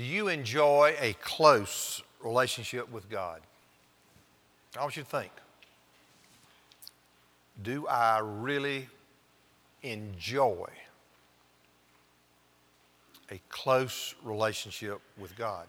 Do 0.00 0.06
you 0.06 0.28
enjoy 0.28 0.94
a 0.98 1.12
close 1.20 2.02
relationship 2.24 2.90
with 2.90 3.10
God? 3.10 3.42
I 4.74 4.80
want 4.80 4.96
you 4.96 5.02
to 5.02 5.08
think. 5.10 5.30
Do 7.62 7.86
I 7.86 8.20
really 8.24 8.88
enjoy 9.82 10.70
a 13.30 13.38
close 13.50 14.14
relationship 14.24 15.02
with 15.18 15.36
God? 15.36 15.66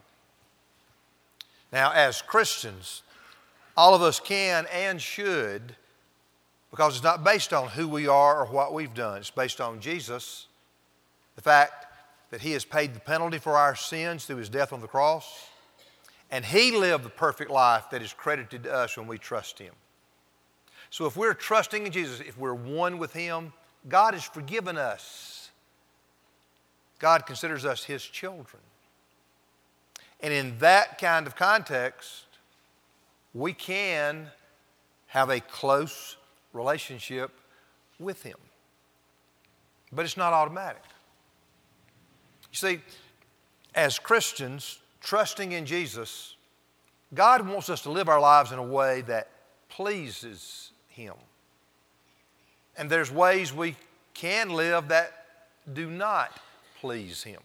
Now, 1.73 1.91
as 1.91 2.21
Christians, 2.21 3.03
all 3.75 3.93
of 3.93 4.01
us 4.01 4.21
can 4.21 4.65
and 4.73 5.01
should, 5.01 5.75
because 6.69 6.95
it's 6.95 7.03
not 7.03 7.21
based 7.21 7.51
on 7.51 7.67
who 7.67 7.85
we 7.85 8.07
are 8.07 8.39
or 8.39 8.45
what 8.45 8.73
we've 8.73 8.93
done. 8.93 9.17
It's 9.17 9.29
based 9.29 9.59
on 9.59 9.81
Jesus, 9.81 10.47
the 11.35 11.41
fact 11.41 11.90
that 12.31 12.41
He 12.41 12.53
has 12.53 12.65
paid 12.65 12.93
the 12.95 12.99
penalty 12.99 13.37
for 13.37 13.57
our 13.57 13.75
sins 13.75 14.25
through 14.25 14.37
His 14.37 14.49
death 14.49 14.73
on 14.73 14.81
the 14.81 14.87
cross, 14.87 15.49
and 16.31 16.43
He 16.43 16.71
lived 16.71 17.03
the 17.03 17.09
perfect 17.09 17.51
life 17.51 17.89
that 17.91 18.01
is 18.01 18.13
credited 18.13 18.63
to 18.63 18.73
us 18.73 18.97
when 18.97 19.05
we 19.05 19.17
trust 19.17 19.59
Him. 19.59 19.73
So 20.89 21.05
if 21.05 21.15
we're 21.15 21.33
trusting 21.33 21.85
in 21.85 21.91
Jesus, 21.91 22.19
if 22.19 22.37
we're 22.37 22.53
one 22.53 22.97
with 22.97 23.13
Him, 23.13 23.53
God 23.87 24.13
has 24.13 24.23
forgiven 24.23 24.77
us. 24.77 25.49
God 26.99 27.25
considers 27.25 27.65
us 27.65 27.83
His 27.83 28.03
children. 28.03 28.61
And 30.19 30.33
in 30.33 30.57
that 30.59 30.99
kind 30.99 31.27
of 31.27 31.35
context, 31.35 32.25
we 33.33 33.53
can 33.53 34.27
have 35.07 35.29
a 35.29 35.39
close 35.39 36.15
relationship 36.53 37.31
with 37.99 38.23
Him. 38.23 38.37
But 39.91 40.05
it's 40.05 40.17
not 40.17 40.31
automatic. 40.33 40.83
You 42.51 42.57
see, 42.57 42.79
as 43.73 43.97
Christians, 43.99 44.79
trusting 44.99 45.53
in 45.53 45.65
Jesus, 45.65 46.35
God 47.13 47.47
wants 47.47 47.69
us 47.69 47.81
to 47.83 47.91
live 47.91 48.09
our 48.09 48.19
lives 48.19 48.51
in 48.51 48.59
a 48.59 48.63
way 48.63 49.01
that 49.01 49.29
pleases 49.69 50.71
Him. 50.89 51.13
And 52.77 52.89
there's 52.89 53.11
ways 53.11 53.53
we 53.53 53.75
can 54.13 54.49
live 54.49 54.89
that 54.89 55.11
do 55.71 55.89
not 55.89 56.37
please 56.79 57.23
Him. 57.23 57.41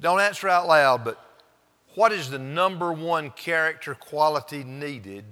Don't 0.00 0.20
answer 0.20 0.48
out 0.48 0.66
loud, 0.66 1.04
but 1.04 1.24
what 1.94 2.10
is 2.10 2.30
the 2.30 2.38
number 2.38 2.92
one 2.92 3.30
character 3.30 3.94
quality 3.94 4.64
needed 4.64 5.24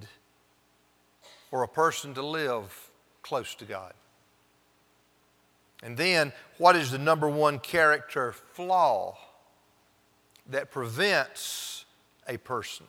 for 1.49 1.63
a 1.63 1.67
person 1.67 2.13
to 2.13 2.21
live 2.21 2.89
close 3.21 3.53
to 3.55 3.65
God? 3.65 3.93
And 5.83 5.97
then, 5.97 6.31
what 6.57 6.75
is 6.75 6.91
the 6.91 6.99
number 6.99 7.27
one 7.27 7.59
character 7.59 8.33
flaw 8.53 9.17
that 10.47 10.71
prevents 10.71 11.85
a 12.27 12.37
person 12.37 12.85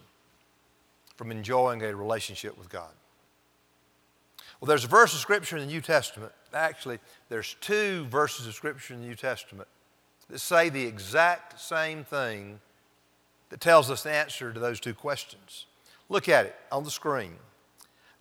from 1.16 1.30
enjoying 1.30 1.82
a 1.82 1.94
relationship 1.96 2.58
with 2.58 2.68
God? 2.68 2.90
Well, 4.60 4.68
there's 4.68 4.84
a 4.84 4.88
verse 4.88 5.12
of 5.14 5.20
Scripture 5.20 5.56
in 5.56 5.66
the 5.66 5.72
New 5.72 5.80
Testament. 5.80 6.32
Actually, 6.52 6.98
there's 7.28 7.56
two 7.60 8.04
verses 8.06 8.46
of 8.46 8.54
Scripture 8.54 8.94
in 8.94 9.00
the 9.00 9.06
New 9.06 9.14
Testament 9.14 9.68
that 10.28 10.38
say 10.38 10.68
the 10.68 10.84
exact 10.84 11.60
same 11.60 12.04
thing 12.04 12.60
that 13.48 13.60
tells 13.60 13.90
us 13.90 14.02
the 14.02 14.12
answer 14.12 14.52
to 14.52 14.60
those 14.60 14.80
two 14.80 14.94
questions. 14.94 15.66
Look 16.08 16.28
at 16.28 16.46
it 16.46 16.56
on 16.70 16.84
the 16.84 16.90
screen. 16.90 17.34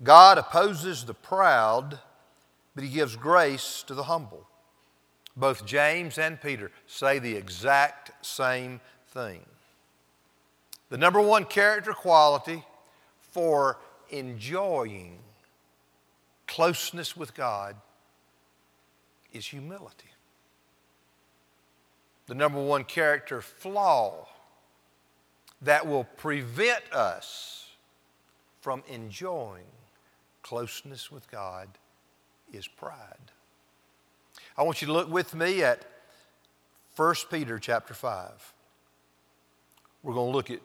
God 0.01 0.37
opposes 0.37 1.05
the 1.05 1.13
proud, 1.13 1.99
but 2.73 2.83
He 2.83 2.89
gives 2.89 3.15
grace 3.15 3.83
to 3.87 3.93
the 3.93 4.03
humble. 4.03 4.47
Both 5.41 5.65
James 5.65 6.19
and 6.19 6.39
Peter 6.39 6.69
say 6.85 7.17
the 7.17 7.35
exact 7.35 8.11
same 8.23 8.79
thing. 9.07 9.41
The 10.89 10.99
number 10.99 11.19
one 11.19 11.45
character 11.45 11.93
quality 11.93 12.63
for 13.31 13.79
enjoying 14.11 15.17
closeness 16.45 17.17
with 17.17 17.33
God 17.33 17.75
is 19.33 19.47
humility. 19.47 20.11
The 22.27 22.35
number 22.35 22.61
one 22.61 22.83
character 22.83 23.41
flaw 23.41 24.27
that 25.63 25.87
will 25.87 26.03
prevent 26.03 26.83
us 26.93 27.65
from 28.59 28.83
enjoying 28.87 29.73
closeness 30.43 31.11
with 31.11 31.31
God 31.31 31.67
is 32.53 32.67
pride. 32.67 33.31
I 34.57 34.63
want 34.63 34.81
you 34.81 34.87
to 34.87 34.93
look 34.93 35.09
with 35.09 35.33
me 35.33 35.63
at 35.63 35.85
1 36.95 37.15
Peter 37.29 37.57
chapter 37.57 37.93
5. 37.93 38.53
We're 40.03 40.13
going 40.13 40.31
to 40.31 40.35
look 40.35 40.51
at 40.51 40.59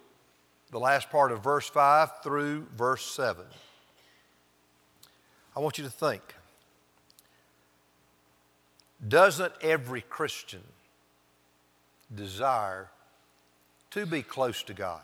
the 0.70 0.80
last 0.80 1.10
part 1.10 1.30
of 1.30 1.42
verse 1.42 1.68
5 1.68 2.22
through 2.22 2.66
verse 2.76 3.04
7. 3.06 3.44
I 5.54 5.60
want 5.60 5.78
you 5.78 5.84
to 5.84 5.90
think 5.90 6.22
doesn't 9.06 9.52
every 9.60 10.00
Christian 10.00 10.62
desire 12.14 12.88
to 13.90 14.06
be 14.06 14.22
close 14.22 14.62
to 14.64 14.74
God, 14.74 15.02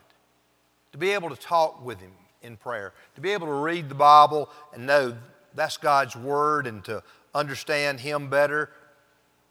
to 0.92 0.98
be 0.98 1.10
able 1.10 1.30
to 1.30 1.36
talk 1.36 1.84
with 1.84 2.00
Him 2.00 2.12
in 2.42 2.56
prayer, 2.56 2.92
to 3.14 3.20
be 3.20 3.30
able 3.30 3.46
to 3.46 3.52
read 3.52 3.88
the 3.88 3.94
Bible 3.94 4.48
and 4.74 4.86
know 4.86 5.16
that's 5.54 5.76
God's 5.76 6.16
Word 6.16 6.66
and 6.66 6.82
to 6.84 7.02
understand 7.34 8.00
Him 8.00 8.28
better, 8.28 8.70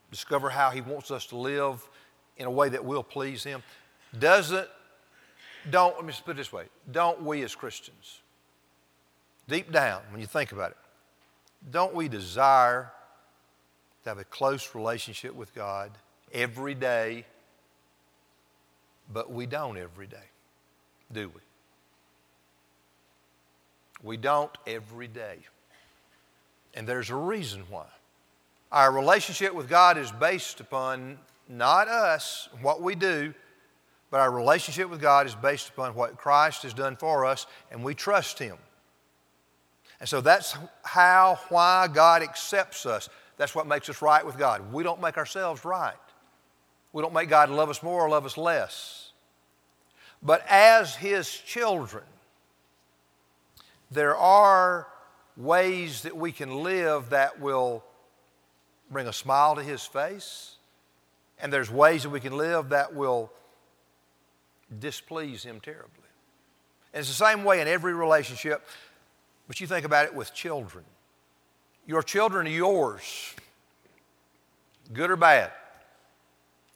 discover 0.09 0.50
how 0.50 0.69
He 0.69 0.81
wants 0.81 1.12
us 1.12 1.25
to 1.28 1.36
live 1.36 1.88
in 2.38 2.46
a 2.46 2.52
way 2.52 2.69
that 2.69 2.84
will 2.84 3.03
please 3.03 3.44
Him. 3.44 3.64
Doesn't, 4.18 4.68
don't, 5.69 5.96
let 5.96 6.06
me 6.06 6.14
put 6.25 6.31
it 6.31 6.38
this 6.38 6.52
way, 6.52 6.66
don't 6.91 7.24
we 7.24 7.44
as 7.44 7.56
Christians, 7.56 8.22
deep 9.47 9.72
down, 9.72 10.02
when 10.12 10.22
you 10.22 10.28
think 10.28 10.52
about 10.52 10.72
it, 10.72 10.78
don't 11.70 11.94
we 11.94 12.08
desire 12.08 12.91
to 14.03 14.09
have 14.09 14.18
a 14.18 14.24
close 14.24 14.74
relationship 14.74 15.36
with 15.36 15.53
God 15.53 15.91
every 16.34 16.74
day? 16.74 17.25
But 19.14 19.31
we 19.31 19.46
don't 19.46 19.78
every 19.78 20.08
day, 20.08 20.18
do 21.12 21.30
we? 21.30 21.41
We 24.03 24.18
don't 24.18 24.52
every 24.66 25.08
day. 25.08 25.40
And 26.74 26.88
there's 26.88 27.09
a 27.09 27.16
reason 27.16 27.64
why. 27.70 27.86
Our 28.72 28.92
relationship 28.92 29.54
with 29.54 29.68
God 29.68 29.98
is 29.98 30.12
based 30.12 30.59
upon 30.62 31.18
not 31.50 31.88
us, 31.90 32.48
what 32.62 32.82
we 32.82 32.96
do, 32.96 33.34
but 34.09 34.20
our 34.20 34.32
relationship 34.32 34.90
with 34.90 35.02
God 35.02 35.26
is 35.26 35.36
based 35.36 35.70
upon 35.70 35.96
what 35.96 36.18
Christ 36.18 36.64
has 36.64 36.74
done 36.74 36.96
for 36.96 37.26
us, 37.26 37.48
and 37.72 37.84
we 37.84 37.94
trust 37.94 38.40
Him. 38.40 38.58
And 40.00 40.08
so 40.08 40.22
that's 40.22 40.58
how, 40.84 41.40
why 41.50 41.88
God 41.88 42.24
accepts 42.24 42.86
us. 42.86 43.09
That's 43.38 43.56
what 43.56 43.68
makes 43.68 43.90
us 43.90 44.02
right 44.02 44.26
with 44.26 44.38
God. 44.38 44.72
We 44.74 44.84
don't 44.84 45.02
make 45.02 45.18
ourselves 45.18 45.64
right. 45.64 45.96
We 46.94 47.02
don't 47.02 47.14
make 47.14 47.30
God 47.30 47.50
love 47.50 47.70
us 47.70 47.82
more 47.82 48.02
or 48.02 48.09
love 48.09 48.26
us 48.26 48.38
less. 48.38 49.12
But 50.24 50.46
as 50.50 50.96
His 50.96 51.30
children, 51.30 52.03
there 53.90 54.16
are 54.16 54.88
ways 55.44 56.03
that 56.03 56.16
we 56.16 56.31
can 56.31 56.63
live 56.63 57.09
that 57.12 57.40
will 57.40 57.84
bring 58.90 59.07
a 59.07 59.13
smile 59.13 59.56
to 59.56 59.63
his 59.63 59.84
face, 59.84 60.56
and 61.40 61.52
there's 61.52 61.72
ways 61.72 62.03
that 62.03 62.09
we 62.09 62.19
can 62.19 62.38
live 62.38 62.69
that 62.69 62.94
will 62.94 63.31
displease 64.79 65.44
him 65.44 65.59
terribly. 65.59 65.88
And 66.94 67.00
it's 67.00 67.09
the 67.09 67.25
same 67.25 67.44
way 67.44 67.62
in 67.62 67.68
every 67.68 67.94
relationship, 67.94 68.68
but 69.47 69.59
you 69.59 69.68
think 69.68 69.85
about 69.85 70.06
it 70.06 70.13
with 70.13 70.34
children. 70.34 70.84
Your 71.88 72.03
children 72.03 72.47
are 72.47 72.52
yours, 72.52 73.34
good 74.94 75.09
or 75.09 75.16
bad. 75.16 75.52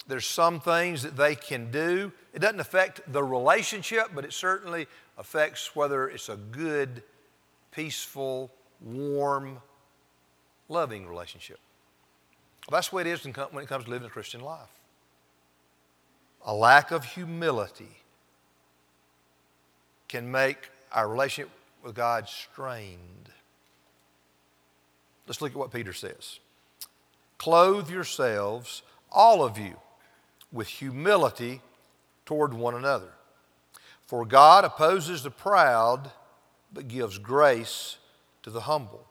There's 0.08 0.26
some 0.26 0.60
things 0.60 1.04
that 1.04 1.18
they 1.18 1.36
can 1.36 1.72
do. 1.72 2.12
It 2.34 2.40
doesn't 2.40 2.60
affect 2.60 3.02
the 3.12 3.24
relationship, 3.24 4.12
but 4.14 4.24
it 4.24 4.34
certainly 4.34 4.88
affects 5.18 5.76
whether 5.76 6.08
it's 6.08 6.30
a 6.30 6.36
good 6.36 7.02
peaceful, 7.76 8.52
warm, 8.82 9.58
loving 10.70 11.08
relationship. 11.08 11.60
That's 12.70 12.90
the 12.90 12.96
way 12.96 13.02
it 13.04 13.08
is 13.08 13.24
when 13.24 13.64
it 13.64 13.68
comes 13.68 13.86
to 13.86 13.90
living 13.90 14.08
a 14.08 14.12
Christian 14.12 14.42
life. 14.42 14.70
A 16.46 16.54
lack 16.54 16.92
of 16.92 17.04
humility 17.04 17.98
can 20.08 20.32
make 20.32 20.70
our 20.92 21.08
relationship 21.08 21.52
with 21.84 21.96
God 21.96 22.28
strained. 22.28 23.30
Let's 25.28 25.42
look 25.42 25.52
at 25.52 25.58
what 25.58 25.72
Peter 25.72 25.94
says. 25.94 26.40
Clothe 27.38 27.90
yourselves, 27.90 28.84
all 29.12 29.44
of 29.44 29.58
you, 29.58 29.76
with 30.52 30.68
humility 30.68 31.62
toward 32.26 32.54
one 32.54 32.76
another. 32.76 33.12
For 34.06 34.26
God 34.26 34.64
opposes 34.64 35.24
the 35.24 35.32
proud 35.32 36.12
but 36.76 36.88
gives 36.88 37.18
grace 37.18 37.98
to 38.44 38.52
the 38.52 38.62
humble. 38.62 39.08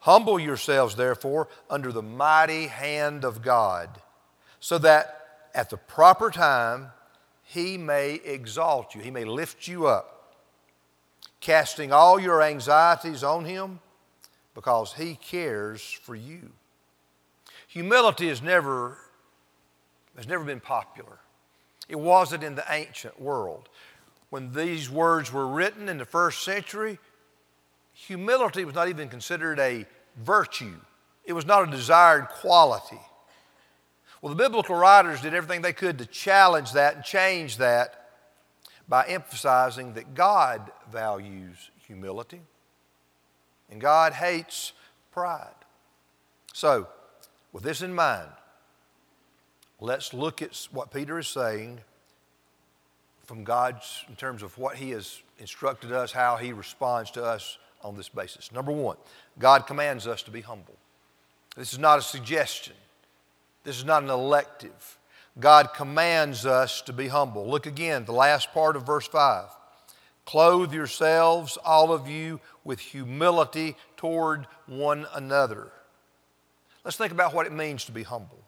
Humble 0.00 0.38
yourselves, 0.38 0.96
therefore, 0.96 1.48
under 1.70 1.90
the 1.90 2.02
mighty 2.02 2.66
hand 2.66 3.24
of 3.24 3.40
God, 3.40 3.88
so 4.60 4.76
that 4.78 5.48
at 5.54 5.70
the 5.70 5.78
proper 5.78 6.30
time, 6.30 6.88
he 7.42 7.78
may 7.78 8.14
exalt 8.16 8.94
you, 8.94 9.00
he 9.00 9.10
may 9.10 9.24
lift 9.24 9.66
you 9.66 9.86
up, 9.86 10.34
casting 11.40 11.92
all 11.92 12.20
your 12.20 12.42
anxieties 12.42 13.22
on 13.24 13.44
him 13.44 13.80
because 14.54 14.94
he 14.94 15.14
cares 15.14 15.80
for 16.02 16.14
you. 16.14 16.50
Humility 17.68 18.28
has 18.28 18.42
never, 18.42 18.98
has 20.16 20.26
never 20.26 20.44
been 20.44 20.60
popular. 20.60 21.18
It 21.88 21.98
wasn't 21.98 22.42
in 22.42 22.56
the 22.56 22.64
ancient 22.68 23.20
world. 23.20 23.68
When 24.30 24.52
these 24.52 24.90
words 24.90 25.32
were 25.32 25.46
written 25.46 25.88
in 25.88 25.98
the 25.98 26.04
first 26.04 26.42
century, 26.42 26.98
humility 27.92 28.64
was 28.64 28.74
not 28.74 28.88
even 28.88 29.08
considered 29.08 29.58
a 29.58 29.86
virtue, 30.16 30.76
it 31.24 31.32
was 31.32 31.46
not 31.46 31.68
a 31.68 31.70
desired 31.70 32.28
quality. 32.28 33.00
Well, 34.22 34.34
the 34.34 34.42
biblical 34.42 34.74
writers 34.74 35.20
did 35.20 35.34
everything 35.34 35.62
they 35.62 35.72
could 35.72 35.98
to 35.98 36.06
challenge 36.06 36.72
that 36.72 36.96
and 36.96 37.04
change 37.04 37.58
that 37.58 38.06
by 38.88 39.06
emphasizing 39.06 39.94
that 39.94 40.14
God 40.14 40.70
values 40.90 41.70
humility 41.86 42.40
and 43.70 43.80
God 43.80 44.12
hates 44.12 44.72
pride. 45.12 45.54
So, 46.52 46.88
with 47.52 47.62
this 47.62 47.82
in 47.82 47.94
mind, 47.94 48.30
let's 49.80 50.14
look 50.14 50.42
at 50.42 50.68
what 50.70 50.92
Peter 50.92 51.18
is 51.18 51.28
saying 51.28 51.80
from 53.26 53.44
God's, 53.44 54.04
in 54.08 54.16
terms 54.16 54.42
of 54.42 54.56
what 54.56 54.76
he 54.76 54.90
has 54.90 55.20
instructed 55.38 55.92
us, 55.92 56.12
how 56.12 56.36
he 56.36 56.52
responds 56.52 57.10
to 57.12 57.24
us 57.24 57.58
on 57.82 57.96
this 57.96 58.08
basis. 58.08 58.52
Number 58.52 58.72
one, 58.72 58.96
God 59.38 59.66
commands 59.66 60.06
us 60.06 60.22
to 60.22 60.30
be 60.30 60.40
humble. 60.40 60.74
This 61.56 61.72
is 61.72 61.78
not 61.78 61.98
a 61.98 62.02
suggestion, 62.02 62.74
this 63.64 63.76
is 63.76 63.84
not 63.84 64.02
an 64.02 64.10
elective. 64.10 64.98
God 65.38 65.74
commands 65.74 66.46
us 66.46 66.80
to 66.82 66.94
be 66.94 67.08
humble. 67.08 67.46
Look 67.46 67.66
again, 67.66 68.06
the 68.06 68.12
last 68.12 68.54
part 68.54 68.74
of 68.74 68.86
verse 68.86 69.06
5. 69.06 69.44
Clothe 70.24 70.72
yourselves, 70.72 71.58
all 71.62 71.92
of 71.92 72.08
you, 72.08 72.40
with 72.64 72.80
humility 72.80 73.76
toward 73.98 74.46
one 74.66 75.06
another. 75.14 75.68
Let's 76.84 76.96
think 76.96 77.12
about 77.12 77.34
what 77.34 77.46
it 77.46 77.52
means 77.52 77.84
to 77.84 77.92
be 77.92 78.02
humble. 78.02 78.38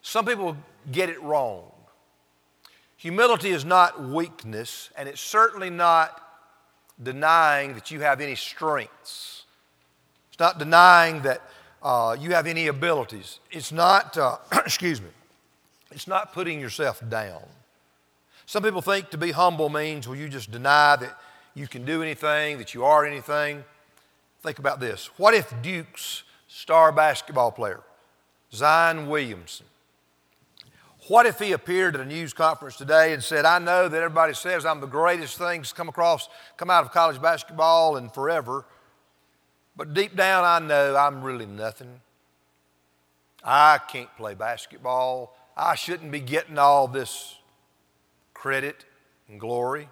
Some 0.00 0.24
people 0.24 0.56
get 0.90 1.10
it 1.10 1.22
wrong. 1.22 1.70
Humility 3.04 3.50
is 3.50 3.66
not 3.66 4.02
weakness, 4.02 4.88
and 4.96 5.10
it's 5.10 5.20
certainly 5.20 5.68
not 5.68 6.22
denying 7.02 7.74
that 7.74 7.90
you 7.90 8.00
have 8.00 8.18
any 8.18 8.34
strengths. 8.34 9.42
It's 10.30 10.40
not 10.40 10.58
denying 10.58 11.20
that 11.20 11.42
uh, 11.82 12.16
you 12.18 12.30
have 12.30 12.46
any 12.46 12.66
abilities. 12.66 13.40
It's 13.50 13.72
not, 13.72 14.16
uh, 14.16 14.38
excuse 14.64 15.02
me, 15.02 15.10
it's 15.90 16.08
not 16.08 16.32
putting 16.32 16.58
yourself 16.58 17.02
down. 17.10 17.42
Some 18.46 18.62
people 18.62 18.80
think 18.80 19.10
to 19.10 19.18
be 19.18 19.32
humble 19.32 19.68
means, 19.68 20.08
well, 20.08 20.16
you 20.16 20.30
just 20.30 20.50
deny 20.50 20.96
that 20.96 21.14
you 21.52 21.68
can 21.68 21.84
do 21.84 22.02
anything, 22.02 22.56
that 22.56 22.72
you 22.72 22.86
are 22.86 23.04
anything. 23.04 23.64
Think 24.42 24.58
about 24.58 24.80
this. 24.80 25.10
What 25.18 25.34
if 25.34 25.52
Duke's 25.60 26.22
star 26.48 26.90
basketball 26.90 27.52
player, 27.52 27.82
Zion 28.50 29.10
Williamson, 29.10 29.66
what 31.08 31.26
if 31.26 31.38
he 31.38 31.52
appeared 31.52 31.94
at 31.94 32.00
a 32.00 32.04
news 32.04 32.32
conference 32.32 32.76
today 32.76 33.12
and 33.12 33.22
said, 33.22 33.44
I 33.44 33.58
know 33.58 33.88
that 33.88 33.96
everybody 33.96 34.34
says 34.34 34.64
I'm 34.64 34.80
the 34.80 34.86
greatest 34.86 35.38
things 35.38 35.72
come 35.72 35.88
across, 35.88 36.28
come 36.56 36.70
out 36.70 36.84
of 36.84 36.92
college 36.92 37.20
basketball 37.20 37.96
and 37.96 38.12
forever, 38.12 38.64
but 39.76 39.92
deep 39.92 40.16
down 40.16 40.44
I 40.44 40.66
know 40.66 40.96
I'm 40.96 41.22
really 41.22 41.46
nothing. 41.46 42.00
I 43.42 43.78
can't 43.88 44.14
play 44.16 44.34
basketball. 44.34 45.36
I 45.56 45.74
shouldn't 45.74 46.10
be 46.10 46.20
getting 46.20 46.58
all 46.58 46.88
this 46.88 47.36
credit 48.32 48.84
and 49.28 49.38
glory. 49.38 49.88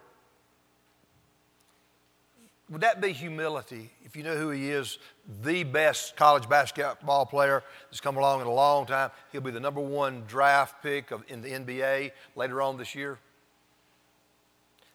Would 2.72 2.80
that 2.80 3.02
be 3.02 3.12
humility 3.12 3.90
if 4.02 4.16
you 4.16 4.22
know 4.22 4.34
who 4.34 4.48
he 4.48 4.70
is, 4.70 4.98
the 5.42 5.62
best 5.62 6.16
college 6.16 6.48
basketball 6.48 7.26
player 7.26 7.62
that's 7.90 8.00
come 8.00 8.16
along 8.16 8.40
in 8.40 8.46
a 8.46 8.52
long 8.52 8.86
time? 8.86 9.10
He'll 9.30 9.42
be 9.42 9.50
the 9.50 9.60
number 9.60 9.82
one 9.82 10.24
draft 10.26 10.82
pick 10.82 11.10
of, 11.10 11.22
in 11.28 11.42
the 11.42 11.50
NBA 11.50 12.12
later 12.34 12.62
on 12.62 12.78
this 12.78 12.94
year. 12.94 13.19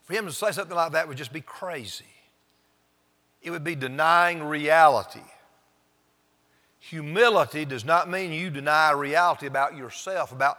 For 0.05 0.13
him 0.13 0.25
to 0.25 0.31
say 0.31 0.51
something 0.51 0.75
like 0.75 0.93
that 0.93 1.07
would 1.07 1.17
just 1.17 1.31
be 1.31 1.41
crazy. 1.41 2.05
It 3.43 3.51
would 3.51 3.63
be 3.63 3.75
denying 3.75 4.43
reality. 4.43 5.19
Humility 6.79 7.63
does 7.63 7.85
not 7.85 8.09
mean 8.09 8.31
you 8.31 8.49
deny 8.49 8.91
reality 8.91 9.45
about 9.45 9.77
yourself, 9.77 10.31
about 10.31 10.57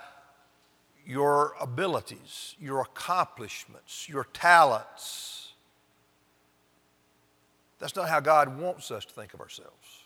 your 1.04 1.54
abilities, 1.60 2.54
your 2.60 2.80
accomplishments, 2.80 4.08
your 4.08 4.24
talents 4.32 5.47
that's 7.78 7.96
not 7.96 8.08
how 8.08 8.20
God 8.20 8.58
wants 8.58 8.90
us 8.90 9.04
to 9.04 9.12
think 9.12 9.34
of 9.34 9.40
ourselves. 9.40 10.02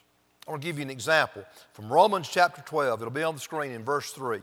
I 0.46 0.50
want 0.50 0.62
to 0.62 0.66
give 0.66 0.78
you 0.78 0.82
an 0.82 0.90
example 0.90 1.44
from 1.72 1.92
Romans 1.92 2.28
chapter 2.28 2.62
12. 2.62 3.00
It'll 3.00 3.12
be 3.12 3.22
on 3.22 3.34
the 3.34 3.40
screen 3.40 3.72
in 3.72 3.84
verse 3.84 4.10
3. 4.10 4.40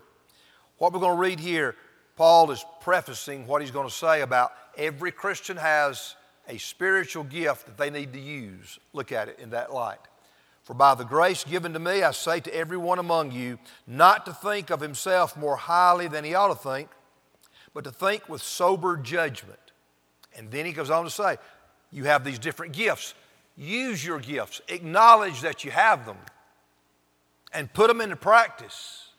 What 0.77 0.93
we're 0.93 0.99
going 0.99 1.15
to 1.15 1.21
read 1.21 1.39
here, 1.39 1.75
Paul 2.15 2.51
is 2.51 2.63
prefacing 2.81 3.47
what 3.47 3.61
he's 3.61 3.71
going 3.71 3.87
to 3.87 3.93
say 3.93 4.21
about 4.21 4.53
every 4.77 5.11
Christian 5.11 5.57
has 5.57 6.15
a 6.47 6.57
spiritual 6.57 7.25
gift 7.25 7.65
that 7.65 7.77
they 7.77 7.89
need 7.89 8.13
to 8.13 8.19
use. 8.19 8.79
Look 8.93 9.11
at 9.11 9.27
it 9.27 9.39
in 9.39 9.51
that 9.51 9.73
light. 9.73 9.99
For 10.63 10.73
by 10.73 10.95
the 10.95 11.03
grace 11.03 11.43
given 11.43 11.73
to 11.73 11.79
me, 11.79 12.03
I 12.03 12.11
say 12.11 12.39
to 12.41 12.55
everyone 12.55 12.99
among 12.99 13.31
you, 13.31 13.59
not 13.85 14.25
to 14.25 14.33
think 14.33 14.69
of 14.69 14.79
himself 14.79 15.35
more 15.35 15.57
highly 15.57 16.07
than 16.07 16.23
he 16.23 16.33
ought 16.33 16.49
to 16.49 16.55
think, 16.55 16.89
but 17.73 17.83
to 17.83 17.91
think 17.91 18.29
with 18.29 18.41
sober 18.41 18.95
judgment. 18.97 19.59
And 20.37 20.51
then 20.51 20.65
he 20.65 20.71
goes 20.71 20.89
on 20.89 21.03
to 21.03 21.09
say, 21.09 21.37
You 21.91 22.05
have 22.05 22.23
these 22.23 22.39
different 22.39 22.73
gifts. 22.73 23.13
Use 23.57 24.05
your 24.05 24.19
gifts, 24.19 24.61
acknowledge 24.69 25.41
that 25.41 25.65
you 25.65 25.71
have 25.71 26.05
them, 26.05 26.17
and 27.53 27.71
put 27.73 27.87
them 27.87 27.99
into 27.99 28.15
practice. 28.15 29.09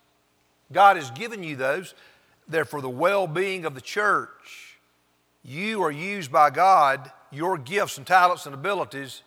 God 0.73 0.97
has 0.97 1.11
given 1.11 1.43
you 1.43 1.57
those. 1.57 1.95
They're 2.49 2.65
for 2.65 2.81
the 2.81 2.89
well 2.89 3.27
being 3.27 3.65
of 3.65 3.75
the 3.75 3.81
church. 3.81 4.79
You 5.43 5.83
are 5.83 5.91
used 5.91 6.31
by 6.33 6.51
God, 6.51 7.11
your 7.31 7.59
gifts 7.59 7.99
and 7.99 8.07
talents 8.07 8.47
and 8.47 8.55
abilities, 8.55 9.23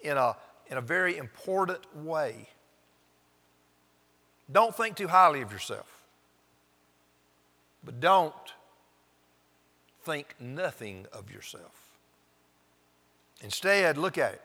in 0.00 0.16
a, 0.16 0.36
in 0.68 0.76
a 0.76 0.80
very 0.80 1.16
important 1.16 1.80
way. 1.96 2.48
Don't 4.50 4.74
think 4.74 4.96
too 4.96 5.08
highly 5.08 5.42
of 5.42 5.52
yourself, 5.52 6.02
but 7.84 8.00
don't 8.00 8.34
think 10.04 10.34
nothing 10.40 11.06
of 11.12 11.30
yourself. 11.30 11.87
Instead, 13.42 13.96
look 13.96 14.18
at 14.18 14.34
it. 14.34 14.42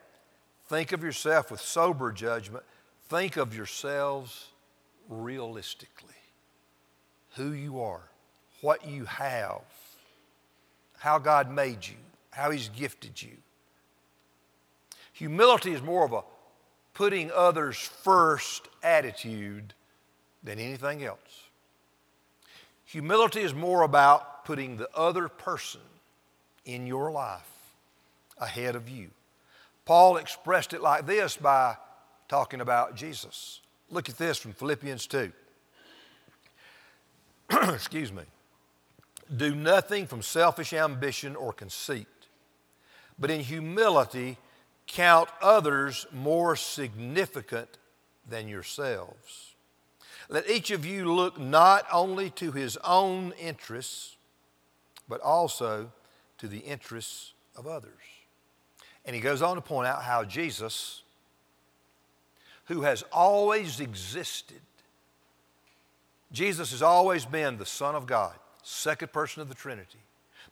Think 0.66 0.92
of 0.92 1.02
yourself 1.02 1.50
with 1.50 1.60
sober 1.60 2.12
judgment. 2.12 2.64
Think 3.08 3.36
of 3.36 3.54
yourselves 3.54 4.48
realistically. 5.08 6.14
Who 7.36 7.52
you 7.52 7.80
are, 7.82 8.02
what 8.60 8.86
you 8.86 9.04
have, 9.04 9.62
how 10.98 11.18
God 11.18 11.50
made 11.50 11.86
you, 11.86 11.96
how 12.30 12.50
He's 12.50 12.68
gifted 12.68 13.20
you. 13.20 13.36
Humility 15.12 15.72
is 15.72 15.82
more 15.82 16.04
of 16.04 16.12
a 16.12 16.22
putting 16.94 17.30
others 17.32 17.76
first 17.76 18.68
attitude 18.82 19.74
than 20.44 20.58
anything 20.58 21.04
else. 21.04 21.18
Humility 22.84 23.40
is 23.40 23.52
more 23.52 23.82
about 23.82 24.44
putting 24.44 24.76
the 24.76 24.88
other 24.94 25.28
person 25.28 25.80
in 26.64 26.86
your 26.86 27.10
life 27.10 27.53
ahead 28.38 28.76
of 28.76 28.88
you. 28.88 29.10
Paul 29.84 30.16
expressed 30.16 30.72
it 30.72 30.80
like 30.80 31.06
this 31.06 31.36
by 31.36 31.76
talking 32.28 32.60
about 32.60 32.96
Jesus. 32.96 33.60
Look 33.90 34.08
at 34.08 34.18
this 34.18 34.38
from 34.38 34.52
Philippians 34.52 35.06
2. 35.06 35.32
Excuse 37.68 38.12
me. 38.12 38.22
Do 39.34 39.54
nothing 39.54 40.06
from 40.06 40.22
selfish 40.22 40.72
ambition 40.72 41.36
or 41.36 41.52
conceit, 41.52 42.06
but 43.18 43.30
in 43.30 43.40
humility 43.40 44.38
count 44.86 45.28
others 45.40 46.06
more 46.12 46.56
significant 46.56 47.78
than 48.28 48.48
yourselves. 48.48 49.54
Let 50.28 50.48
each 50.48 50.70
of 50.70 50.86
you 50.86 51.12
look 51.12 51.38
not 51.38 51.86
only 51.92 52.30
to 52.30 52.52
his 52.52 52.76
own 52.78 53.32
interests, 53.32 54.16
but 55.08 55.20
also 55.20 55.92
to 56.38 56.48
the 56.48 56.58
interests 56.58 57.32
of 57.56 57.66
others. 57.66 57.92
And 59.04 59.14
he 59.14 59.20
goes 59.20 59.42
on 59.42 59.56
to 59.56 59.60
point 59.60 59.86
out 59.86 60.02
how 60.02 60.24
Jesus, 60.24 61.02
who 62.66 62.82
has 62.82 63.04
always 63.12 63.80
existed, 63.80 64.60
Jesus 66.32 66.70
has 66.72 66.82
always 66.82 67.24
been 67.24 67.58
the 67.58 67.66
Son 67.66 67.94
of 67.94 68.06
God, 68.06 68.34
second 68.62 69.12
person 69.12 69.42
of 69.42 69.48
the 69.48 69.54
Trinity. 69.54 69.98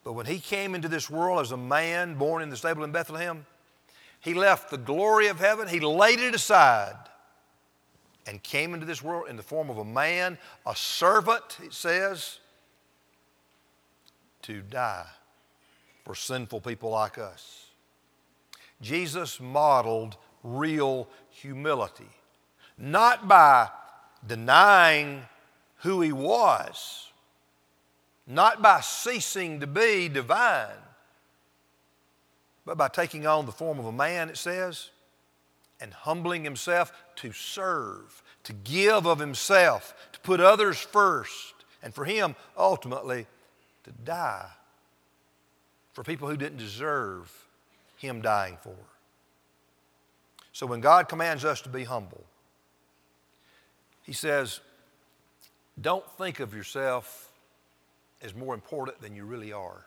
But 0.04 0.12
when 0.12 0.26
he 0.26 0.38
came 0.38 0.74
into 0.74 0.88
this 0.88 1.08
world 1.08 1.40
as 1.40 1.52
a 1.52 1.56
man 1.56 2.14
born 2.14 2.42
in 2.42 2.50
the 2.50 2.56
stable 2.56 2.84
in 2.84 2.92
Bethlehem, 2.92 3.46
he 4.20 4.34
left 4.34 4.70
the 4.70 4.78
glory 4.78 5.28
of 5.28 5.40
heaven, 5.40 5.66
he 5.66 5.80
laid 5.80 6.20
it 6.20 6.34
aside, 6.34 6.96
and 8.26 8.40
came 8.42 8.74
into 8.74 8.86
this 8.86 9.02
world 9.02 9.28
in 9.28 9.36
the 9.36 9.42
form 9.42 9.70
of 9.70 9.78
a 9.78 9.84
man, 9.84 10.38
a 10.66 10.76
servant, 10.76 11.58
it 11.62 11.72
says, 11.72 12.38
to 14.42 14.60
die 14.60 15.06
for 16.04 16.14
sinful 16.14 16.60
people 16.60 16.90
like 16.90 17.18
us. 17.18 17.61
Jesus 18.82 19.40
modeled 19.40 20.16
real 20.42 21.08
humility, 21.30 22.10
not 22.76 23.28
by 23.28 23.68
denying 24.26 25.22
who 25.78 26.00
he 26.00 26.12
was, 26.12 27.10
not 28.26 28.60
by 28.60 28.80
ceasing 28.80 29.60
to 29.60 29.66
be 29.66 30.08
divine, 30.08 30.68
but 32.64 32.76
by 32.76 32.88
taking 32.88 33.26
on 33.26 33.46
the 33.46 33.52
form 33.52 33.78
of 33.78 33.86
a 33.86 33.92
man, 33.92 34.28
it 34.28 34.36
says, 34.36 34.90
and 35.80 35.92
humbling 35.92 36.44
himself 36.44 36.92
to 37.16 37.32
serve, 37.32 38.22
to 38.44 38.52
give 38.52 39.06
of 39.06 39.18
himself, 39.18 39.94
to 40.12 40.20
put 40.20 40.40
others 40.40 40.78
first, 40.78 41.54
and 41.82 41.94
for 41.94 42.04
him, 42.04 42.36
ultimately, 42.56 43.26
to 43.84 43.90
die 44.04 44.46
for 45.92 46.04
people 46.04 46.28
who 46.28 46.36
didn't 46.36 46.58
deserve 46.58 47.30
him 48.02 48.20
dying 48.20 48.58
for. 48.60 48.76
So 50.52 50.66
when 50.66 50.80
God 50.80 51.08
commands 51.08 51.44
us 51.44 51.62
to 51.62 51.68
be 51.68 51.84
humble, 51.84 52.24
he 54.02 54.12
says, 54.12 54.60
don't 55.80 56.06
think 56.18 56.40
of 56.40 56.52
yourself 56.52 57.30
as 58.20 58.34
more 58.34 58.54
important 58.54 59.00
than 59.00 59.16
you 59.16 59.24
really 59.24 59.52
are. 59.52 59.86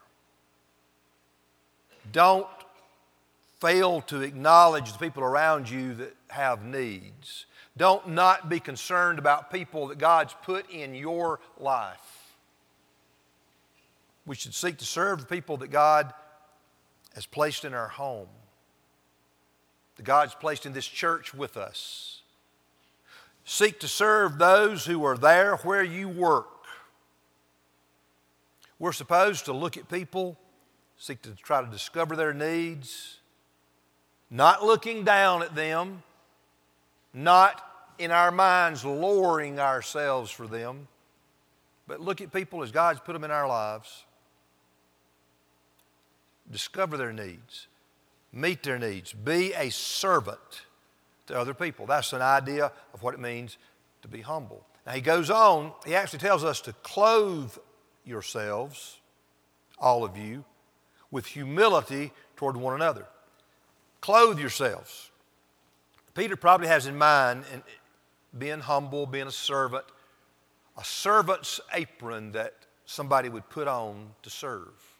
Don't 2.11 2.47
fail 3.59 4.01
to 4.01 4.21
acknowledge 4.21 4.93
the 4.93 4.99
people 4.99 5.23
around 5.23 5.69
you 5.69 5.93
that 5.95 6.15
have 6.29 6.63
needs. 6.63 7.45
Don't 7.77 8.09
not 8.09 8.49
be 8.49 8.59
concerned 8.59 9.19
about 9.19 9.51
people 9.51 9.87
that 9.87 9.97
God's 9.97 10.35
put 10.43 10.69
in 10.71 10.95
your 10.95 11.39
life. 11.59 12.33
We 14.25 14.35
should 14.35 14.55
seek 14.55 14.77
to 14.77 14.85
serve 14.85 15.19
the 15.19 15.27
people 15.27 15.57
that 15.57 15.69
God 15.69 16.13
has 17.15 17.25
placed 17.25 17.63
in 17.63 17.73
our 17.73 17.87
home, 17.87 18.27
that 19.95 20.03
God's 20.03 20.35
placed 20.35 20.65
in 20.65 20.73
this 20.73 20.85
church 20.85 21.33
with 21.33 21.55
us. 21.55 22.21
Seek 23.45 23.79
to 23.79 23.87
serve 23.87 24.37
those 24.37 24.85
who 24.85 25.05
are 25.05 25.17
there 25.17 25.55
where 25.57 25.83
you 25.83 26.09
work. 26.09 26.47
We're 28.77 28.91
supposed 28.91 29.45
to 29.45 29.53
look 29.53 29.77
at 29.77 29.89
people, 29.89 30.37
seek 30.97 31.21
to 31.21 31.31
try 31.31 31.63
to 31.63 31.71
discover 31.71 32.17
their 32.17 32.33
needs, 32.33 33.19
not 34.29 34.63
looking 34.63 35.05
down 35.05 35.41
at 35.41 35.55
them, 35.55 36.03
not 37.13 37.63
in 37.97 38.11
our 38.11 38.31
minds 38.31 38.83
lowering 38.83 39.57
ourselves 39.57 40.29
for 40.29 40.47
them, 40.47 40.89
but 41.87 42.01
look 42.01 42.19
at 42.19 42.33
people 42.33 42.61
as 42.61 42.71
God's 42.71 42.99
put 42.99 43.13
them 43.13 43.23
in 43.23 43.31
our 43.31 43.47
lives. 43.47 44.03
Discover 46.51 46.97
their 46.97 47.13
needs, 47.13 47.67
meet 48.31 48.63
their 48.63 48.77
needs, 48.77 49.13
be 49.13 49.53
a 49.53 49.69
servant 49.69 50.65
to 51.27 51.37
other 51.37 51.53
people. 51.53 51.85
That's 51.85 52.13
an 52.13 52.21
idea 52.21 52.71
of 52.93 53.01
what 53.01 53.13
it 53.13 53.19
means 53.19 53.57
to 54.03 54.07
be 54.07 54.21
humble. 54.21 54.65
Now, 54.85 54.93
he 54.93 55.01
goes 55.01 55.31
on, 55.31 55.71
he 55.85 55.95
actually 55.95 56.19
tells 56.19 56.43
us 56.43 56.61
to 56.61 56.73
clothe 56.83 57.55
yourselves, 58.05 58.99
all 59.79 60.03
of 60.03 60.15
you, 60.15 60.45
with 61.09 61.25
humility 61.25 62.11
toward 62.35 62.55
one 62.55 62.75
another. 62.75 63.07
Clothe 64.01 64.39
yourselves. 64.39 65.09
Peter 66.13 66.35
probably 66.35 66.67
has 66.67 66.85
in 66.85 66.95
mind 66.95 67.43
being 68.37 68.59
humble, 68.59 69.05
being 69.05 69.27
a 69.27 69.31
servant, 69.31 69.85
a 70.77 70.83
servant's 70.83 71.59
apron 71.73 72.33
that 72.33 72.53
somebody 72.85 73.29
would 73.29 73.49
put 73.49 73.67
on 73.67 74.11
to 74.21 74.29
serve. 74.29 74.94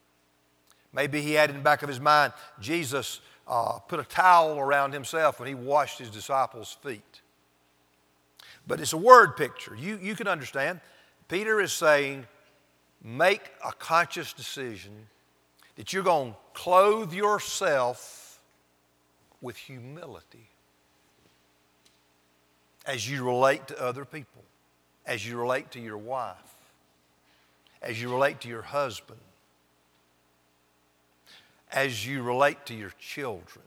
Maybe 0.95 1.21
he 1.21 1.33
had 1.33 1.49
in 1.49 1.57
the 1.57 1.61
back 1.61 1.83
of 1.83 1.89
his 1.89 1.99
mind, 1.99 2.31
Jesus 2.61 3.19
uh, 3.47 3.79
put 3.79 3.99
a 3.99 4.05
towel 4.05 4.57
around 4.57 4.93
himself 4.93 5.39
when 5.39 5.47
he 5.49 5.53
washed 5.53 5.99
his 5.99 6.09
disciples' 6.09 6.77
feet. 6.81 7.21
But 8.65 8.79
it's 8.79 8.93
a 8.93 8.97
word 8.97 9.35
picture. 9.35 9.75
You, 9.75 9.99
you 10.01 10.15
can 10.15 10.27
understand. 10.27 10.79
Peter 11.27 11.59
is 11.59 11.73
saying, 11.73 12.25
make 13.03 13.41
a 13.63 13.73
conscious 13.73 14.31
decision 14.31 14.93
that 15.75 15.91
you're 15.91 16.01
going 16.01 16.31
to 16.31 16.37
clothe 16.53 17.13
yourself 17.13 18.39
with 19.41 19.57
humility 19.57 20.49
as 22.85 23.09
you 23.09 23.25
relate 23.25 23.67
to 23.67 23.83
other 23.83 24.05
people, 24.05 24.43
as 25.05 25.27
you 25.27 25.37
relate 25.37 25.71
to 25.71 25.79
your 25.81 25.97
wife, 25.97 26.35
as 27.81 28.01
you 28.01 28.09
relate 28.09 28.39
to 28.41 28.47
your 28.47 28.61
husband, 28.61 29.19
as 31.71 32.05
you 32.05 32.23
relate 32.23 32.65
to 32.67 32.73
your 32.73 32.91
children. 32.99 33.65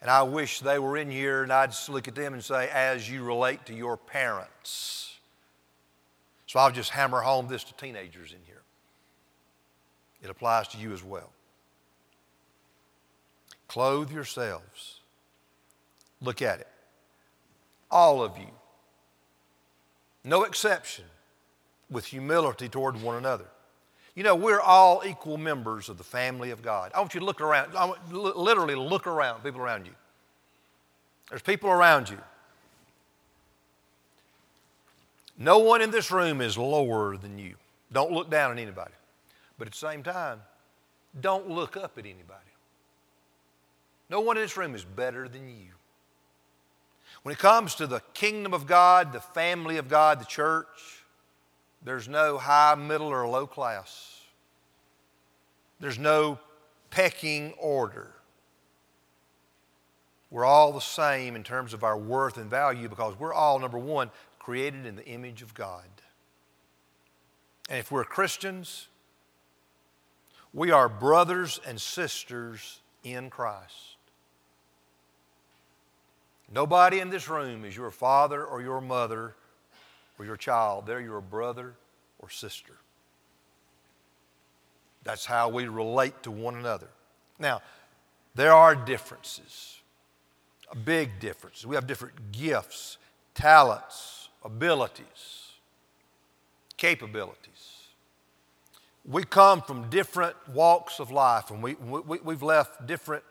And 0.00 0.10
I 0.10 0.22
wish 0.22 0.60
they 0.60 0.78
were 0.78 0.96
in 0.96 1.10
here 1.10 1.42
and 1.42 1.52
I'd 1.52 1.72
just 1.72 1.88
look 1.88 2.08
at 2.08 2.14
them 2.14 2.32
and 2.32 2.42
say, 2.42 2.70
as 2.72 3.10
you 3.10 3.22
relate 3.22 3.66
to 3.66 3.74
your 3.74 3.96
parents. 3.96 5.18
So 6.46 6.58
I'll 6.58 6.72
just 6.72 6.90
hammer 6.90 7.20
home 7.20 7.48
this 7.48 7.64
to 7.64 7.74
teenagers 7.74 8.32
in 8.32 8.38
here. 8.46 8.62
It 10.22 10.30
applies 10.30 10.68
to 10.68 10.78
you 10.78 10.92
as 10.92 11.04
well. 11.04 11.30
Clothe 13.68 14.10
yourselves. 14.10 15.00
Look 16.20 16.42
at 16.42 16.60
it. 16.60 16.68
All 17.90 18.22
of 18.22 18.36
you, 18.36 18.50
no 20.24 20.44
exception, 20.44 21.04
with 21.90 22.06
humility 22.06 22.68
toward 22.68 23.00
one 23.00 23.16
another. 23.16 23.46
You 24.14 24.24
know, 24.24 24.34
we're 24.34 24.60
all 24.60 25.02
equal 25.06 25.36
members 25.36 25.88
of 25.88 25.98
the 25.98 26.04
family 26.04 26.50
of 26.50 26.62
God. 26.62 26.90
I 26.94 27.00
want 27.00 27.14
you 27.14 27.20
to 27.20 27.26
look 27.26 27.40
around. 27.40 27.76
I 27.76 27.84
want 27.84 28.12
literally 28.12 28.74
look 28.74 29.06
around, 29.06 29.42
people 29.42 29.60
around 29.60 29.86
you. 29.86 29.92
There's 31.28 31.42
people 31.42 31.70
around 31.70 32.10
you. 32.10 32.18
No 35.38 35.58
one 35.58 35.80
in 35.80 35.90
this 35.90 36.10
room 36.10 36.40
is 36.40 36.58
lower 36.58 37.16
than 37.16 37.38
you. 37.38 37.54
Don't 37.92 38.12
look 38.12 38.28
down 38.30 38.50
on 38.50 38.58
anybody. 38.58 38.92
But 39.58 39.68
at 39.68 39.72
the 39.72 39.78
same 39.78 40.02
time, 40.02 40.40
don't 41.18 41.48
look 41.48 41.76
up 41.76 41.96
at 41.96 42.04
anybody. 42.04 42.40
No 44.10 44.20
one 44.20 44.36
in 44.36 44.42
this 44.42 44.56
room 44.56 44.74
is 44.74 44.84
better 44.84 45.28
than 45.28 45.48
you. 45.48 45.72
When 47.22 47.32
it 47.32 47.38
comes 47.38 47.74
to 47.76 47.86
the 47.86 48.00
kingdom 48.12 48.52
of 48.52 48.66
God, 48.66 49.12
the 49.12 49.20
family 49.20 49.76
of 49.76 49.88
God, 49.88 50.20
the 50.20 50.24
church, 50.24 50.99
there's 51.82 52.08
no 52.08 52.38
high, 52.38 52.74
middle, 52.74 53.08
or 53.08 53.26
low 53.26 53.46
class. 53.46 54.20
There's 55.80 55.98
no 55.98 56.38
pecking 56.90 57.54
order. 57.58 58.12
We're 60.30 60.44
all 60.44 60.72
the 60.72 60.80
same 60.80 61.34
in 61.34 61.42
terms 61.42 61.72
of 61.72 61.82
our 61.82 61.98
worth 61.98 62.36
and 62.36 62.50
value 62.50 62.88
because 62.88 63.18
we're 63.18 63.32
all, 63.32 63.58
number 63.58 63.78
one, 63.78 64.10
created 64.38 64.86
in 64.86 64.96
the 64.96 65.06
image 65.06 65.42
of 65.42 65.54
God. 65.54 65.84
And 67.68 67.78
if 67.78 67.90
we're 67.90 68.04
Christians, 68.04 68.88
we 70.52 70.70
are 70.70 70.88
brothers 70.88 71.60
and 71.66 71.80
sisters 71.80 72.80
in 73.02 73.30
Christ. 73.30 73.96
Nobody 76.52 76.98
in 76.98 77.10
this 77.10 77.28
room 77.28 77.64
is 77.64 77.76
your 77.76 77.92
father 77.92 78.44
or 78.44 78.60
your 78.60 78.80
mother 78.80 79.34
or 80.20 80.26
your 80.26 80.36
child, 80.36 80.84
they're 80.84 81.00
your 81.00 81.22
brother 81.22 81.72
or 82.18 82.28
sister. 82.28 82.74
That's 85.02 85.24
how 85.24 85.48
we 85.48 85.66
relate 85.66 86.22
to 86.24 86.30
one 86.30 86.56
another. 86.56 86.88
Now, 87.38 87.62
there 88.34 88.52
are 88.52 88.74
differences, 88.74 89.80
big 90.84 91.20
differences. 91.20 91.66
We 91.66 91.74
have 91.74 91.86
different 91.86 92.32
gifts, 92.32 92.98
talents, 93.34 94.28
abilities, 94.44 95.52
capabilities. 96.76 97.38
We 99.06 99.24
come 99.24 99.62
from 99.62 99.88
different 99.88 100.36
walks 100.52 101.00
of 101.00 101.10
life, 101.10 101.50
and 101.50 101.62
we, 101.62 101.76
we, 101.76 102.18
we've 102.18 102.42
left 102.42 102.86
different 102.86 103.24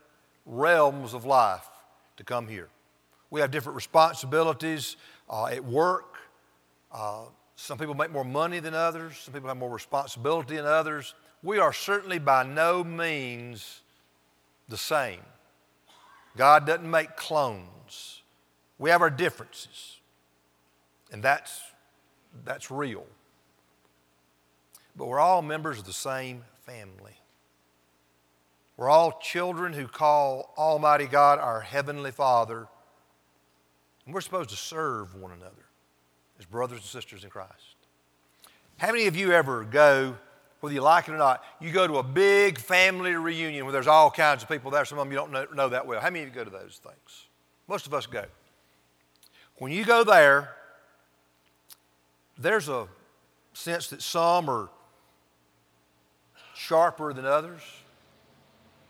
realms 0.48 1.14
of 1.14 1.24
life 1.24 1.70
to 2.18 2.24
come 2.24 2.48
here. 2.48 2.70
We 3.30 3.42
have 3.42 3.52
different 3.52 3.76
responsibilities 3.76 4.98
uh, 5.30 5.46
at 5.46 5.64
work, 5.64 6.09
uh, 6.92 7.26
some 7.56 7.78
people 7.78 7.94
make 7.94 8.12
more 8.12 8.24
money 8.24 8.60
than 8.60 8.74
others, 8.74 9.18
some 9.18 9.34
people 9.34 9.50
have 9.50 9.58
more 9.58 9.70
responsibility 9.70 10.56
than 10.56 10.66
others. 10.66 11.14
We 11.44 11.60
are 11.60 11.74
certainly 11.74 12.20
by 12.20 12.44
no 12.44 12.84
means 12.84 13.82
the 14.68 14.78
same. 14.78 15.20
God 16.38 16.66
doesn't 16.66 16.90
make 16.90 17.16
clones. 17.16 18.22
We 18.78 18.90
have 18.90 19.02
our 19.02 19.10
differences, 19.10 19.98
and 21.12 21.22
that's, 21.22 21.60
that's 22.46 22.72
real. 22.72 23.06
But 24.96 25.08
we're 25.08 25.20
all 25.20 25.42
members 25.42 25.80
of 25.80 25.86
the 25.86 25.94
same 25.94 26.44
family. 26.66 27.18
We're 28.78 28.90
all 28.90 29.20
children 29.22 29.74
who 29.74 29.88
call 29.88 30.54
Almighty 30.58 31.08
God 31.08 31.40
our 31.40 31.60
Heavenly 31.60 32.12
Father, 32.12 32.68
and 34.06 34.16
we're 34.16 34.22
supposed 34.22 34.50
to 34.52 34.56
serve 34.56 35.16
one 35.16 35.32
another 35.34 35.69
as 36.40 36.46
brothers 36.46 36.80
and 36.80 36.88
sisters 36.88 37.24
in 37.24 37.30
Christ. 37.30 37.76
How 38.78 38.88
many 38.88 39.08
of 39.08 39.16
you 39.16 39.34
ever 39.34 39.64
go 39.66 40.16
whether 40.60 40.74
you 40.74 40.82
like 40.82 41.08
it 41.08 41.14
or 41.14 41.18
not, 41.18 41.44
you 41.60 41.72
go 41.72 41.88
to 41.88 41.98
a 41.98 42.04
big 42.04 42.58
family 42.58 43.14
reunion 43.14 43.64
where 43.66 43.72
there's 43.72 43.88
all 43.88 44.12
kinds 44.12 44.44
of 44.44 44.50
people 44.50 44.72
there. 44.72 44.84
Some 44.84 45.00
of 45.00 45.06
them 45.06 45.12
you 45.12 45.18
don't 45.18 45.32
know, 45.32 45.48
know 45.56 45.70
that 45.70 45.88
well. 45.88 46.02
How 46.02 46.10
many 46.10 46.24
of 46.24 46.30
you 46.30 46.36
go 46.36 46.44
to 46.44 46.50
those 46.50 46.82
things? 46.84 47.28
Most 47.68 47.88
of 47.88 47.94
us 47.94 48.06
go. 48.06 48.26
When 49.58 49.72
you 49.72 49.86
go 49.86 50.04
there, 50.04 50.54
there's 52.38 52.68
a 52.68 52.88
sense 53.54 53.88
that 53.88 54.02
some 54.02 54.50
are 54.50 54.70
sharper 56.56 57.14
than 57.14 57.26
others, 57.26 57.62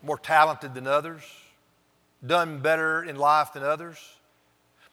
more 0.01 0.18
talented 0.18 0.74
than 0.74 0.88
others, 0.88 1.22
done 2.25 2.60
better 2.60 3.03
in 3.03 3.15
life 3.15 3.53
than 3.53 3.63
others. 3.63 3.98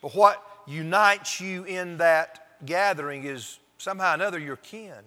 But 0.03 0.15
what 0.15 0.43
unites 0.67 1.41
you 1.41 1.65
in 1.65 1.99
that 1.99 2.46
gathering 2.65 3.25
is 3.25 3.59
somehow 3.79 4.13
or 4.13 4.15
another 4.15 4.39
your 4.39 4.57
kin. 4.57 5.03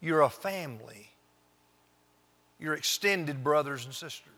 You're 0.00 0.22
a 0.22 0.30
family. 0.30 1.10
You're 2.58 2.74
extended 2.74 3.42
brothers 3.42 3.84
and 3.84 3.94
sisters. 3.94 4.32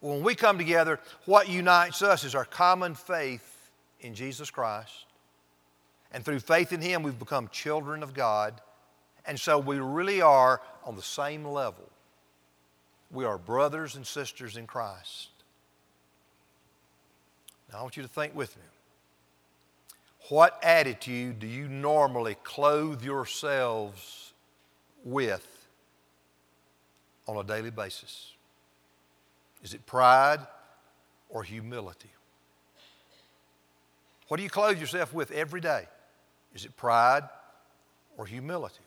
When 0.00 0.22
we 0.22 0.34
come 0.34 0.58
together, 0.58 0.98
what 1.26 1.48
unites 1.48 2.02
us 2.02 2.24
is 2.24 2.34
our 2.34 2.44
common 2.44 2.94
faith 2.94 3.70
in 4.00 4.14
Jesus 4.14 4.50
Christ. 4.50 5.04
And 6.12 6.24
through 6.24 6.40
faith 6.40 6.72
in 6.72 6.80
Him, 6.80 7.02
we've 7.02 7.18
become 7.18 7.48
children 7.48 8.02
of 8.02 8.14
God. 8.14 8.60
And 9.26 9.38
so 9.38 9.58
we 9.58 9.78
really 9.78 10.22
are 10.22 10.60
on 10.84 10.96
the 10.96 11.02
same 11.02 11.44
level. 11.44 11.88
We 13.10 13.24
are 13.24 13.38
brothers 13.38 13.96
and 13.96 14.06
sisters 14.06 14.56
in 14.56 14.66
Christ. 14.66 15.28
Now, 17.70 17.78
I 17.78 17.82
want 17.82 17.96
you 17.96 18.02
to 18.02 18.08
think 18.08 18.34
with 18.34 18.56
me. 18.56 18.62
What 20.30 20.62
attitude 20.62 21.40
do 21.40 21.48
you 21.48 21.66
normally 21.66 22.36
clothe 22.44 23.02
yourselves 23.02 24.32
with 25.04 25.44
on 27.26 27.36
a 27.36 27.42
daily 27.42 27.72
basis? 27.72 28.30
Is 29.64 29.74
it 29.74 29.84
pride 29.86 30.38
or 31.30 31.42
humility? 31.42 32.10
What 34.28 34.36
do 34.36 34.44
you 34.44 34.50
clothe 34.50 34.80
yourself 34.80 35.12
with 35.12 35.32
every 35.32 35.60
day? 35.60 35.88
Is 36.54 36.64
it 36.64 36.76
pride 36.76 37.24
or 38.16 38.24
humility? 38.24 38.84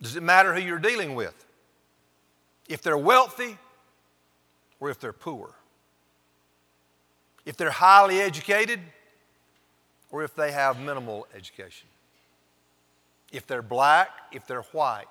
Does 0.00 0.16
it 0.16 0.24
matter 0.24 0.52
who 0.54 0.60
you're 0.60 0.80
dealing 0.80 1.14
with? 1.14 1.46
If 2.68 2.82
they're 2.82 2.98
wealthy 2.98 3.56
or 4.80 4.90
if 4.90 4.98
they're 4.98 5.12
poor? 5.12 5.54
If 7.46 7.56
they're 7.56 7.70
highly 7.70 8.20
educated 8.20 8.80
or 10.12 10.22
if 10.22 10.36
they 10.36 10.52
have 10.52 10.78
minimal 10.78 11.26
education? 11.34 11.88
If 13.32 13.46
they're 13.46 13.62
black, 13.62 14.10
if 14.30 14.46
they're 14.46 14.62
white? 14.62 15.06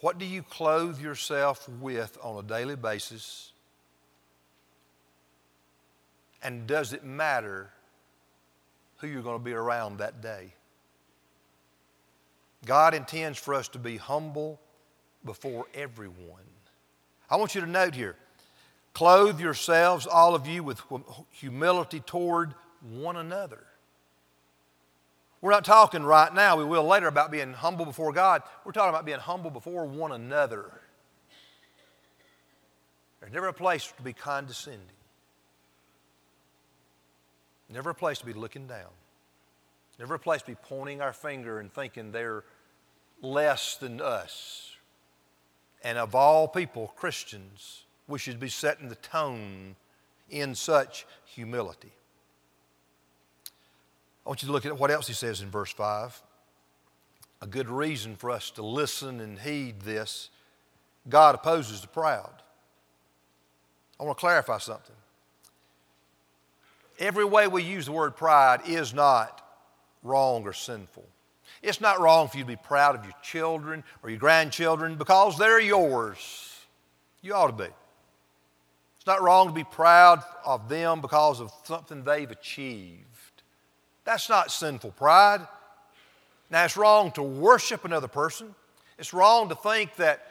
What 0.00 0.18
do 0.18 0.24
you 0.24 0.42
clothe 0.42 1.00
yourself 1.00 1.68
with 1.68 2.16
on 2.22 2.42
a 2.42 2.46
daily 2.46 2.76
basis? 2.76 3.52
And 6.42 6.66
does 6.66 6.92
it 6.92 7.04
matter 7.04 7.70
who 8.98 9.08
you're 9.08 9.22
going 9.22 9.38
to 9.38 9.44
be 9.44 9.54
around 9.54 9.98
that 9.98 10.22
day? 10.22 10.54
God 12.64 12.94
intends 12.94 13.38
for 13.38 13.54
us 13.54 13.68
to 13.68 13.78
be 13.78 13.96
humble 13.96 14.60
before 15.24 15.66
everyone. 15.74 16.42
I 17.28 17.36
want 17.36 17.54
you 17.54 17.60
to 17.60 17.66
note 17.66 17.94
here 17.94 18.16
clothe 18.94 19.40
yourselves, 19.40 20.06
all 20.06 20.34
of 20.34 20.46
you, 20.46 20.62
with 20.62 20.80
humility 21.30 22.00
toward 22.00 22.54
one 22.80 23.16
another. 23.16 23.64
We're 25.40 25.50
not 25.50 25.64
talking 25.64 26.02
right 26.02 26.32
now, 26.32 26.56
we 26.56 26.64
will 26.64 26.84
later, 26.84 27.06
about 27.06 27.30
being 27.30 27.52
humble 27.52 27.84
before 27.84 28.12
God. 28.14 28.42
We're 28.64 28.72
talking 28.72 28.88
about 28.88 29.04
being 29.04 29.18
humble 29.18 29.50
before 29.50 29.84
one 29.84 30.12
another. 30.12 30.80
There's 33.20 33.32
never 33.32 33.48
a 33.48 33.52
place 33.52 33.92
to 33.96 34.02
be 34.02 34.14
condescending, 34.14 34.80
never 37.68 37.90
a 37.90 37.94
place 37.94 38.18
to 38.20 38.26
be 38.26 38.32
looking 38.32 38.66
down, 38.66 38.90
never 39.98 40.14
a 40.14 40.18
place 40.18 40.40
to 40.42 40.46
be 40.46 40.56
pointing 40.62 41.00
our 41.00 41.12
finger 41.12 41.58
and 41.58 41.72
thinking 41.72 42.12
they're 42.12 42.44
less 43.20 43.76
than 43.76 44.00
us. 44.00 44.76
And 45.82 45.98
of 45.98 46.14
all 46.14 46.48
people, 46.48 46.92
Christians, 46.96 47.83
we 48.06 48.18
should 48.18 48.38
be 48.38 48.48
setting 48.48 48.88
the 48.88 48.94
tone 48.96 49.76
in 50.30 50.54
such 50.54 51.06
humility. 51.24 51.92
I 54.24 54.28
want 54.28 54.42
you 54.42 54.46
to 54.46 54.52
look 54.52 54.66
at 54.66 54.78
what 54.78 54.90
else 54.90 55.06
he 55.06 55.12
says 55.12 55.40
in 55.40 55.50
verse 55.50 55.72
5. 55.72 56.22
A 57.42 57.46
good 57.46 57.68
reason 57.68 58.16
for 58.16 58.30
us 58.30 58.50
to 58.52 58.62
listen 58.62 59.20
and 59.20 59.38
heed 59.38 59.80
this 59.82 60.30
God 61.08 61.34
opposes 61.34 61.82
the 61.82 61.88
proud. 61.88 62.32
I 64.00 64.04
want 64.04 64.16
to 64.16 64.20
clarify 64.20 64.58
something. 64.58 64.96
Every 66.98 67.24
way 67.24 67.48
we 67.48 67.62
use 67.62 67.86
the 67.86 67.92
word 67.92 68.16
pride 68.16 68.62
is 68.66 68.94
not 68.94 69.42
wrong 70.02 70.44
or 70.44 70.52
sinful. 70.52 71.04
It's 71.62 71.80
not 71.80 72.00
wrong 72.00 72.28
for 72.28 72.38
you 72.38 72.44
to 72.44 72.48
be 72.48 72.56
proud 72.56 72.94
of 72.94 73.04
your 73.04 73.14
children 73.22 73.84
or 74.02 74.10
your 74.10 74.18
grandchildren 74.18 74.96
because 74.96 75.36
they're 75.36 75.60
yours. 75.60 76.50
You 77.20 77.34
ought 77.34 77.46
to 77.46 77.64
be. 77.64 77.70
It's 79.04 79.08
not 79.08 79.20
wrong 79.20 79.48
to 79.48 79.52
be 79.52 79.64
proud 79.64 80.22
of 80.46 80.70
them 80.70 81.02
because 81.02 81.38
of 81.38 81.52
something 81.64 82.04
they've 82.04 82.30
achieved. 82.30 83.42
That's 84.04 84.30
not 84.30 84.50
sinful 84.50 84.92
pride. 84.92 85.46
Now, 86.48 86.64
it's 86.64 86.74
wrong 86.74 87.12
to 87.12 87.22
worship 87.22 87.84
another 87.84 88.08
person. 88.08 88.54
It's 88.98 89.12
wrong 89.12 89.50
to 89.50 89.54
think 89.56 89.96
that 89.96 90.26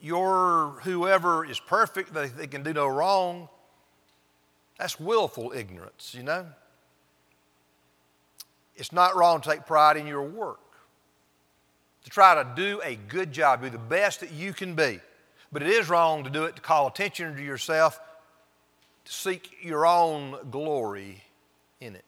your 0.00 0.78
whoever 0.84 1.44
is 1.44 1.58
perfect, 1.58 2.14
that 2.14 2.36
they 2.36 2.46
can 2.46 2.62
do 2.62 2.72
no 2.72 2.86
wrong. 2.86 3.48
That's 4.78 5.00
willful 5.00 5.50
ignorance, 5.52 6.14
you 6.16 6.22
know? 6.22 6.46
It's 8.76 8.92
not 8.92 9.16
wrong 9.16 9.40
to 9.40 9.50
take 9.50 9.66
pride 9.66 9.96
in 9.96 10.06
your 10.06 10.22
work, 10.22 10.60
to 12.04 12.10
try 12.10 12.40
to 12.40 12.48
do 12.54 12.80
a 12.84 12.94
good 12.94 13.32
job, 13.32 13.62
be 13.62 13.70
the 13.70 13.76
best 13.76 14.20
that 14.20 14.30
you 14.30 14.52
can 14.52 14.76
be. 14.76 15.00
But 15.50 15.62
it 15.62 15.68
is 15.68 15.88
wrong 15.88 16.24
to 16.24 16.30
do 16.30 16.44
it 16.44 16.56
to 16.56 16.62
call 16.62 16.86
attention 16.86 17.36
to 17.36 17.42
yourself, 17.42 18.00
to 19.04 19.12
seek 19.12 19.56
your 19.62 19.86
own 19.86 20.36
glory 20.50 21.22
in 21.80 21.96
it. 21.96 22.04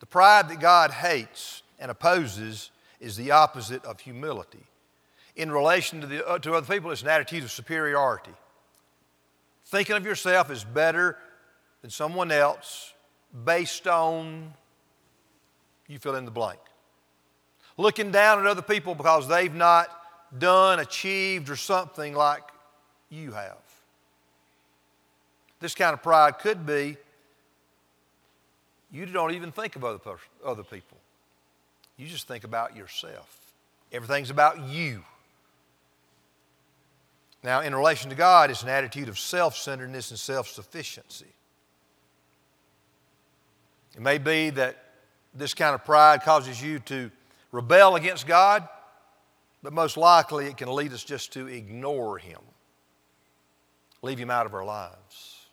The 0.00 0.06
pride 0.06 0.48
that 0.50 0.60
God 0.60 0.90
hates 0.90 1.62
and 1.78 1.90
opposes 1.90 2.70
is 3.00 3.16
the 3.16 3.30
opposite 3.30 3.84
of 3.84 4.00
humility. 4.00 4.64
In 5.36 5.50
relation 5.50 6.00
to, 6.00 6.06
the, 6.06 6.26
uh, 6.26 6.38
to 6.38 6.54
other 6.54 6.74
people, 6.74 6.90
it's 6.90 7.02
an 7.02 7.08
attitude 7.08 7.44
of 7.44 7.50
superiority. 7.50 8.32
Thinking 9.66 9.96
of 9.96 10.04
yourself 10.04 10.50
as 10.50 10.64
better 10.64 11.18
than 11.82 11.90
someone 11.90 12.30
else 12.30 12.94
based 13.44 13.86
on, 13.86 14.52
you 15.88 15.98
fill 15.98 16.14
in 16.14 16.24
the 16.24 16.30
blank. 16.30 16.60
Looking 17.76 18.10
down 18.10 18.38
at 18.38 18.46
other 18.46 18.62
people 18.62 18.94
because 18.94 19.28
they've 19.28 19.54
not 19.54 19.88
done, 20.36 20.80
achieved, 20.80 21.50
or 21.50 21.56
something 21.56 22.14
like 22.14 22.42
you 23.10 23.32
have. 23.32 23.56
This 25.60 25.74
kind 25.74 25.94
of 25.94 26.02
pride 26.02 26.38
could 26.38 26.66
be 26.66 26.96
you 28.90 29.06
don't 29.06 29.32
even 29.32 29.52
think 29.52 29.76
of 29.76 29.84
other, 29.84 30.00
other 30.44 30.62
people. 30.62 30.98
You 31.96 32.06
just 32.06 32.28
think 32.28 32.44
about 32.44 32.76
yourself. 32.76 33.54
Everything's 33.92 34.30
about 34.30 34.60
you. 34.68 35.02
Now, 37.42 37.60
in 37.60 37.74
relation 37.74 38.10
to 38.10 38.16
God, 38.16 38.50
it's 38.50 38.62
an 38.62 38.68
attitude 38.68 39.08
of 39.08 39.18
self 39.18 39.56
centeredness 39.56 40.10
and 40.10 40.18
self 40.18 40.48
sufficiency. 40.48 41.26
It 43.94 44.02
may 44.02 44.18
be 44.18 44.50
that 44.50 44.76
this 45.34 45.54
kind 45.54 45.74
of 45.74 45.84
pride 45.84 46.22
causes 46.22 46.62
you 46.62 46.78
to 46.80 47.10
rebel 47.52 47.96
against 47.96 48.26
God, 48.26 48.68
but 49.66 49.72
most 49.72 49.96
likely 49.96 50.46
it 50.46 50.56
can 50.56 50.72
lead 50.72 50.92
us 50.92 51.02
just 51.02 51.32
to 51.32 51.48
ignore 51.48 52.18
Him, 52.18 52.38
leave 54.00 54.16
Him 54.16 54.30
out 54.30 54.46
of 54.46 54.54
our 54.54 54.64
lives. 54.64 55.48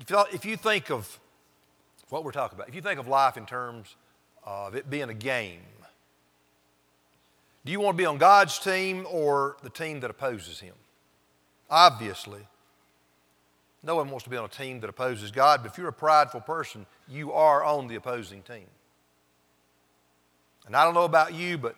If 0.00 0.44
you 0.44 0.56
think 0.56 0.90
of 0.90 1.20
what 2.08 2.24
we're 2.24 2.32
talking 2.32 2.58
about. 2.58 2.68
If 2.68 2.74
you 2.74 2.82
think 2.82 2.98
of 2.98 3.06
life 3.06 3.36
in 3.36 3.46
terms 3.46 3.94
of 4.42 4.74
it 4.74 4.90
being 4.90 5.10
a 5.10 5.14
game, 5.14 5.60
do 7.64 7.70
you 7.70 7.78
want 7.78 7.96
to 7.96 8.02
be 8.02 8.04
on 8.04 8.18
God's 8.18 8.58
team 8.58 9.06
or 9.08 9.56
the 9.62 9.70
team 9.70 10.00
that 10.00 10.10
opposes 10.10 10.58
Him? 10.58 10.74
Obviously, 11.70 12.40
no 13.84 13.94
one 13.94 14.10
wants 14.10 14.24
to 14.24 14.30
be 14.30 14.36
on 14.36 14.44
a 14.44 14.48
team 14.48 14.80
that 14.80 14.90
opposes 14.90 15.30
God, 15.30 15.60
but 15.62 15.70
if 15.70 15.78
you're 15.78 15.86
a 15.86 15.92
prideful 15.92 16.40
person, 16.40 16.84
you 17.08 17.30
are 17.32 17.62
on 17.62 17.86
the 17.86 17.94
opposing 17.94 18.42
team. 18.42 18.66
And 20.66 20.74
I 20.74 20.84
don't 20.84 20.94
know 20.94 21.04
about 21.04 21.32
you, 21.32 21.58
but 21.58 21.76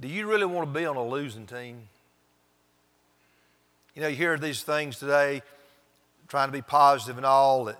do 0.00 0.08
you 0.08 0.26
really 0.26 0.46
want 0.46 0.72
to 0.72 0.78
be 0.78 0.86
on 0.86 0.96
a 0.96 1.06
losing 1.06 1.46
team? 1.46 1.88
You 3.94 4.02
know, 4.02 4.08
you 4.08 4.16
hear 4.16 4.38
these 4.38 4.62
things 4.62 4.98
today, 4.98 5.42
trying 6.28 6.48
to 6.48 6.52
be 6.52 6.62
positive 6.62 7.18
and 7.18 7.26
all, 7.26 7.66
that 7.66 7.78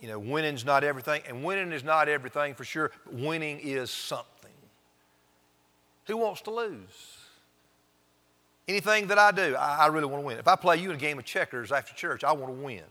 you 0.00 0.08
know, 0.08 0.18
winning's 0.18 0.64
not 0.64 0.82
everything, 0.82 1.22
and 1.28 1.44
winning 1.44 1.72
is 1.72 1.84
not 1.84 2.08
everything 2.08 2.54
for 2.54 2.64
sure, 2.64 2.90
but 3.04 3.14
winning 3.14 3.60
is 3.60 3.90
something. 3.90 4.26
Who 6.06 6.16
wants 6.16 6.40
to 6.42 6.50
lose? 6.50 7.18
Anything 8.66 9.08
that 9.08 9.18
I 9.18 9.30
do, 9.32 9.54
I, 9.56 9.84
I 9.84 9.86
really 9.88 10.06
want 10.06 10.22
to 10.22 10.26
win. 10.26 10.38
If 10.38 10.48
I 10.48 10.56
play 10.56 10.78
you 10.78 10.90
in 10.90 10.96
a 10.96 10.98
game 10.98 11.18
of 11.18 11.24
checkers 11.24 11.70
after 11.72 11.94
church, 11.94 12.24
I 12.24 12.32
want 12.32 12.54
to 12.54 12.62
win. 12.62 12.82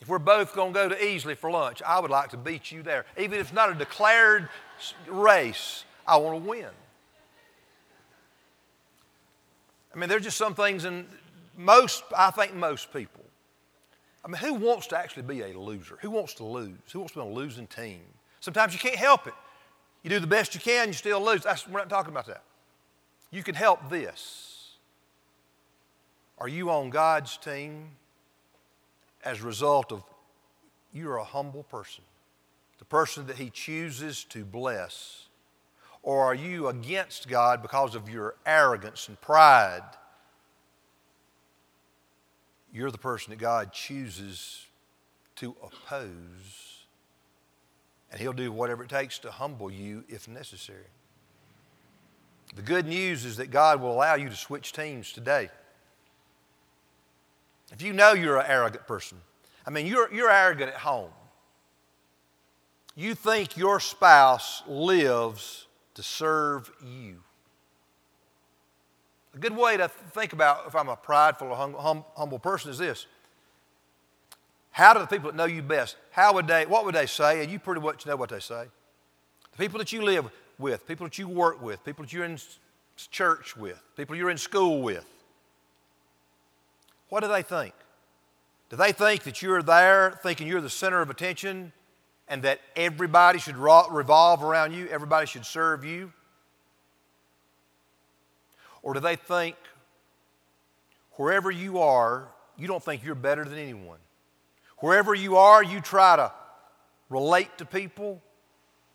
If 0.00 0.08
we're 0.08 0.18
both 0.18 0.54
going 0.54 0.72
to 0.72 0.78
go 0.78 0.88
to 0.88 0.94
Easley 0.94 1.36
for 1.36 1.50
lunch, 1.50 1.82
I 1.82 1.98
would 1.98 2.10
like 2.10 2.30
to 2.30 2.36
beat 2.36 2.70
you 2.70 2.82
there. 2.82 3.06
Even 3.16 3.38
if 3.38 3.46
it's 3.46 3.54
not 3.54 3.70
a 3.70 3.74
declared 3.74 4.48
race, 5.08 5.84
I 6.06 6.18
want 6.18 6.42
to 6.42 6.48
win. 6.48 6.68
I 9.98 10.00
mean, 10.00 10.08
there's 10.08 10.22
just 10.22 10.36
some 10.36 10.54
things 10.54 10.84
in 10.84 11.06
most, 11.56 12.04
I 12.16 12.30
think 12.30 12.54
most 12.54 12.92
people. 12.92 13.24
I 14.24 14.28
mean, 14.28 14.36
who 14.36 14.54
wants 14.54 14.86
to 14.88 14.96
actually 14.96 15.24
be 15.24 15.40
a 15.40 15.58
loser? 15.58 15.98
Who 16.02 16.10
wants 16.10 16.34
to 16.34 16.44
lose? 16.44 16.78
Who 16.92 17.00
wants 17.00 17.14
to 17.14 17.18
be 17.18 17.22
on 17.22 17.32
a 17.32 17.34
losing 17.34 17.66
team? 17.66 18.02
Sometimes 18.38 18.72
you 18.72 18.78
can't 18.78 18.94
help 18.94 19.26
it. 19.26 19.34
You 20.04 20.10
do 20.10 20.20
the 20.20 20.28
best 20.28 20.54
you 20.54 20.60
can, 20.60 20.86
you 20.86 20.92
still 20.92 21.20
lose. 21.20 21.42
That's, 21.42 21.66
we're 21.66 21.80
not 21.80 21.90
talking 21.90 22.12
about 22.12 22.26
that. 22.26 22.44
You 23.32 23.42
can 23.42 23.56
help 23.56 23.90
this. 23.90 24.76
Are 26.38 26.46
you 26.46 26.70
on 26.70 26.90
God's 26.90 27.36
team 27.36 27.88
as 29.24 29.40
a 29.40 29.44
result 29.44 29.90
of 29.90 30.04
you're 30.94 31.16
a 31.16 31.24
humble 31.24 31.64
person, 31.64 32.04
the 32.78 32.84
person 32.84 33.26
that 33.26 33.34
He 33.34 33.50
chooses 33.50 34.22
to 34.26 34.44
bless? 34.44 35.27
Or 36.02 36.24
are 36.24 36.34
you 36.34 36.68
against 36.68 37.28
God 37.28 37.62
because 37.62 37.94
of 37.94 38.08
your 38.08 38.36
arrogance 38.46 39.08
and 39.08 39.20
pride? 39.20 39.82
You're 42.72 42.90
the 42.90 42.98
person 42.98 43.30
that 43.30 43.38
God 43.38 43.72
chooses 43.72 44.66
to 45.36 45.54
oppose, 45.62 46.84
and 48.10 48.20
He'll 48.20 48.32
do 48.32 48.50
whatever 48.52 48.84
it 48.84 48.90
takes 48.90 49.18
to 49.20 49.30
humble 49.30 49.70
you 49.70 50.04
if 50.08 50.28
necessary. 50.28 50.86
The 52.56 52.62
good 52.62 52.86
news 52.86 53.24
is 53.24 53.36
that 53.36 53.50
God 53.50 53.80
will 53.80 53.92
allow 53.92 54.14
you 54.14 54.28
to 54.28 54.36
switch 54.36 54.72
teams 54.72 55.12
today. 55.12 55.50
If 57.72 57.82
you 57.82 57.92
know 57.92 58.12
you're 58.12 58.38
an 58.38 58.46
arrogant 58.48 58.86
person, 58.86 59.18
I 59.66 59.70
mean, 59.70 59.86
you're, 59.86 60.12
you're 60.12 60.30
arrogant 60.30 60.70
at 60.70 60.78
home. 60.78 61.10
You 62.96 63.14
think 63.14 63.56
your 63.56 63.78
spouse 63.78 64.62
lives 64.66 65.67
to 65.98 66.02
serve 66.04 66.70
you. 66.86 67.16
A 69.34 69.38
good 69.38 69.56
way 69.56 69.76
to 69.76 69.88
think 69.88 70.32
about 70.32 70.68
if 70.68 70.76
I'm 70.76 70.88
a 70.88 70.94
prideful 70.94 71.48
or 71.48 71.56
hum, 71.56 71.74
hum, 71.74 72.04
humble 72.16 72.38
person 72.38 72.70
is 72.70 72.78
this. 72.78 73.06
How 74.70 74.94
do 74.94 75.00
the 75.00 75.08
people 75.08 75.28
that 75.28 75.36
know 75.36 75.46
you 75.46 75.60
best, 75.60 75.96
how 76.12 76.34
would 76.34 76.46
they, 76.46 76.66
what 76.66 76.84
would 76.84 76.94
they 76.94 77.06
say? 77.06 77.42
And 77.42 77.50
you 77.50 77.58
pretty 77.58 77.80
much 77.80 78.06
know 78.06 78.14
what 78.14 78.30
they 78.30 78.38
say. 78.38 78.66
The 79.50 79.58
people 79.58 79.80
that 79.80 79.92
you 79.92 80.02
live 80.02 80.30
with, 80.56 80.86
people 80.86 81.04
that 81.04 81.18
you 81.18 81.26
work 81.26 81.60
with, 81.60 81.84
people 81.84 82.04
that 82.04 82.12
you're 82.12 82.24
in 82.24 82.38
church 83.10 83.56
with, 83.56 83.82
people 83.96 84.14
you're 84.14 84.30
in 84.30 84.38
school 84.38 84.80
with. 84.82 85.04
What 87.08 87.24
do 87.24 87.28
they 87.28 87.42
think? 87.42 87.74
Do 88.70 88.76
they 88.76 88.92
think 88.92 89.24
that 89.24 89.42
you're 89.42 89.64
there 89.64 90.20
thinking 90.22 90.46
you're 90.46 90.60
the 90.60 90.70
center 90.70 91.00
of 91.00 91.10
attention 91.10 91.72
and 92.28 92.42
that 92.42 92.60
everybody 92.76 93.38
should 93.38 93.56
revolve 93.56 94.44
around 94.44 94.72
you, 94.72 94.86
everybody 94.88 95.26
should 95.26 95.46
serve 95.46 95.84
you? 95.84 96.12
Or 98.82 98.94
do 98.94 99.00
they 99.00 99.16
think 99.16 99.56
wherever 101.12 101.50
you 101.50 101.80
are, 101.80 102.28
you 102.56 102.66
don't 102.66 102.82
think 102.82 103.04
you're 103.04 103.14
better 103.14 103.44
than 103.44 103.58
anyone? 103.58 103.98
Wherever 104.78 105.14
you 105.14 105.36
are, 105.36 105.62
you 105.62 105.80
try 105.80 106.16
to 106.16 106.32
relate 107.08 107.58
to 107.58 107.64
people. 107.64 108.22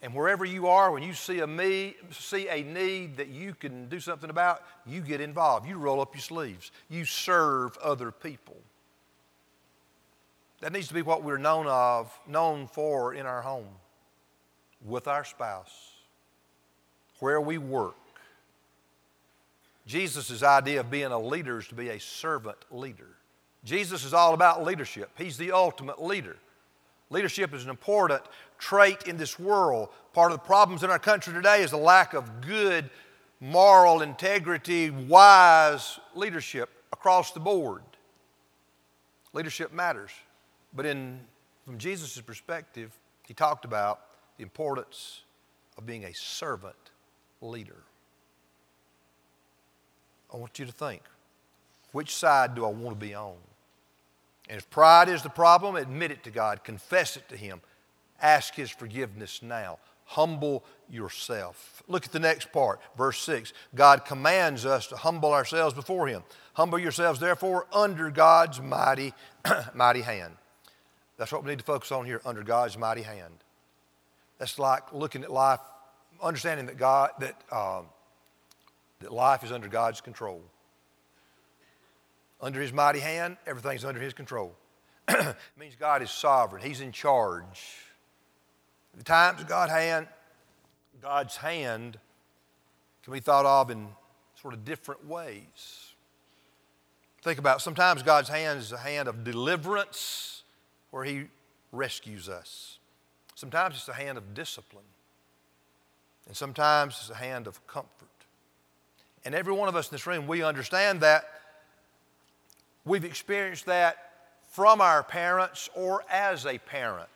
And 0.01 0.13
wherever 0.13 0.43
you 0.43 0.67
are, 0.67 0.91
when 0.91 1.01
you 1.01 1.13
see 1.13 1.39
a, 1.39 1.47
me, 1.47 1.95
see 2.11 2.49
a 2.49 2.61
need 2.61 3.17
that 3.17 3.29
you 3.29 3.53
can 3.53 3.87
do 3.87 3.99
something 4.01 4.29
about, 4.29 4.61
you 4.85 5.01
get 5.01 5.21
involved. 5.21 5.67
You 5.67 5.77
roll 5.77 6.01
up 6.01 6.13
your 6.13 6.21
sleeves. 6.21 6.71
You 6.89 7.05
serve 7.05 7.77
other 7.77 8.11
people. 8.11 8.57
That 10.63 10.71
needs 10.71 10.87
to 10.87 10.93
be 10.93 11.01
what 11.01 11.23
we're 11.23 11.35
known 11.35 11.67
of, 11.67 12.17
known 12.25 12.67
for 12.67 13.13
in 13.13 13.25
our 13.25 13.41
home, 13.41 13.67
with 14.81 15.09
our 15.09 15.25
spouse, 15.25 15.91
where 17.19 17.41
we 17.41 17.57
work. 17.57 17.97
Jesus' 19.85 20.41
idea 20.41 20.79
of 20.79 20.89
being 20.89 21.11
a 21.11 21.19
leader 21.19 21.59
is 21.59 21.67
to 21.67 21.75
be 21.75 21.89
a 21.89 21.99
servant 21.99 22.55
leader. 22.71 23.09
Jesus 23.65 24.05
is 24.05 24.13
all 24.13 24.33
about 24.33 24.63
leadership. 24.63 25.09
He's 25.17 25.35
the 25.35 25.51
ultimate 25.51 26.01
leader. 26.01 26.37
Leadership 27.09 27.53
is 27.53 27.65
an 27.65 27.69
important 27.69 28.21
trait 28.57 29.05
in 29.05 29.17
this 29.17 29.37
world. 29.37 29.89
Part 30.13 30.31
of 30.31 30.37
the 30.37 30.45
problems 30.45 30.81
in 30.81 30.89
our 30.89 30.97
country 30.97 31.33
today 31.33 31.61
is 31.61 31.71
the 31.71 31.77
lack 31.77 32.13
of 32.13 32.39
good, 32.39 32.89
moral 33.41 34.01
integrity, 34.01 34.91
wise 34.91 35.99
leadership 36.15 36.69
across 36.93 37.33
the 37.33 37.41
board. 37.41 37.83
Leadership 39.33 39.73
matters. 39.73 40.11
But 40.75 40.85
in, 40.85 41.19
from 41.65 41.77
Jesus' 41.77 42.19
perspective, 42.21 42.91
he 43.27 43.33
talked 43.33 43.65
about 43.65 44.01
the 44.37 44.43
importance 44.43 45.21
of 45.77 45.85
being 45.85 46.05
a 46.05 46.13
servant 46.13 46.75
leader. 47.41 47.83
I 50.33 50.37
want 50.37 50.57
you 50.59 50.65
to 50.65 50.71
think 50.71 51.03
which 51.91 52.15
side 52.15 52.55
do 52.55 52.65
I 52.65 52.69
want 52.69 52.99
to 52.99 53.05
be 53.05 53.13
on? 53.13 53.35
And 54.49 54.57
if 54.57 54.69
pride 54.69 55.07
is 55.07 55.21
the 55.21 55.29
problem, 55.29 55.75
admit 55.75 56.11
it 56.11 56.23
to 56.23 56.31
God, 56.31 56.63
confess 56.63 57.15
it 57.15 57.29
to 57.29 57.37
Him, 57.37 57.61
ask 58.21 58.55
His 58.55 58.69
forgiveness 58.69 59.41
now. 59.41 59.77
Humble 60.05 60.65
yourself. 60.89 61.81
Look 61.87 62.05
at 62.05 62.11
the 62.11 62.19
next 62.19 62.51
part, 62.51 62.81
verse 62.97 63.21
6. 63.21 63.53
God 63.73 64.03
commands 64.03 64.65
us 64.65 64.87
to 64.87 64.97
humble 64.97 65.31
ourselves 65.31 65.73
before 65.73 66.07
Him. 66.07 66.23
Humble 66.55 66.77
yourselves, 66.77 67.19
therefore, 67.19 67.67
under 67.71 68.11
God's 68.11 68.59
mighty, 68.59 69.13
mighty 69.73 70.01
hand. 70.01 70.33
That's 71.17 71.31
what 71.31 71.43
we 71.43 71.49
need 71.49 71.59
to 71.59 71.65
focus 71.65 71.91
on 71.91 72.05
here 72.05 72.21
under 72.25 72.43
God's 72.43 72.77
mighty 72.77 73.03
hand. 73.03 73.33
That's 74.39 74.57
like 74.57 74.93
looking 74.93 75.23
at 75.23 75.31
life, 75.31 75.59
understanding 76.21 76.65
that 76.65 76.77
God 76.77 77.11
that 77.19 77.41
um, 77.51 77.85
that 78.99 79.11
life 79.11 79.43
is 79.43 79.51
under 79.51 79.67
God's 79.67 80.01
control. 80.01 80.41
Under 82.41 82.59
His 82.59 82.73
mighty 82.73 82.99
hand, 82.99 83.37
everything's 83.45 83.85
under 83.85 84.01
His 84.01 84.13
control. 84.13 84.55
it 85.07 85.35
means 85.57 85.75
God 85.79 86.01
is 86.01 86.09
sovereign. 86.09 86.63
He's 86.63 86.81
in 86.81 86.91
charge. 86.91 87.77
The 88.97 89.03
times 89.03 89.41
of 89.41 89.47
God's 89.47 89.71
hand, 89.71 90.07
God's 91.01 91.37
hand 91.37 91.97
can 93.03 93.13
be 93.13 93.19
thought 93.19 93.45
of 93.45 93.69
in 93.69 93.87
sort 94.41 94.53
of 94.53 94.65
different 94.65 95.07
ways. 95.07 95.93
Think 97.21 97.39
about 97.39 97.61
sometimes 97.61 98.03
God's 98.03 98.29
hand 98.29 98.59
is 98.59 98.71
a 98.71 98.77
hand 98.77 99.07
of 99.07 99.23
deliverance 99.23 100.32
where 100.93 101.03
He 101.03 101.23
rescues 101.71 102.29
us. 102.29 102.77
Sometimes 103.33 103.77
it's 103.77 103.89
a 103.89 103.93
hand 103.93 104.15
of 104.15 104.35
discipline, 104.35 104.85
and 106.27 106.37
sometimes 106.37 106.97
it's 107.01 107.09
a 107.09 107.15
hand 107.15 107.47
of 107.47 107.65
comfort. 107.65 107.89
And 109.25 109.33
every 109.33 109.53
one 109.53 109.67
of 109.67 109.75
us 109.75 109.89
in 109.89 109.95
this 109.95 110.05
room, 110.05 110.27
we 110.27 110.43
understand 110.43 111.01
that. 111.01 111.25
We've 112.85 113.05
experienced 113.05 113.65
that 113.65 114.11
from 114.51 114.81
our 114.81 115.01
parents 115.01 115.67
or 115.73 116.03
as 116.11 116.45
a 116.45 116.59
parent. 116.59 117.09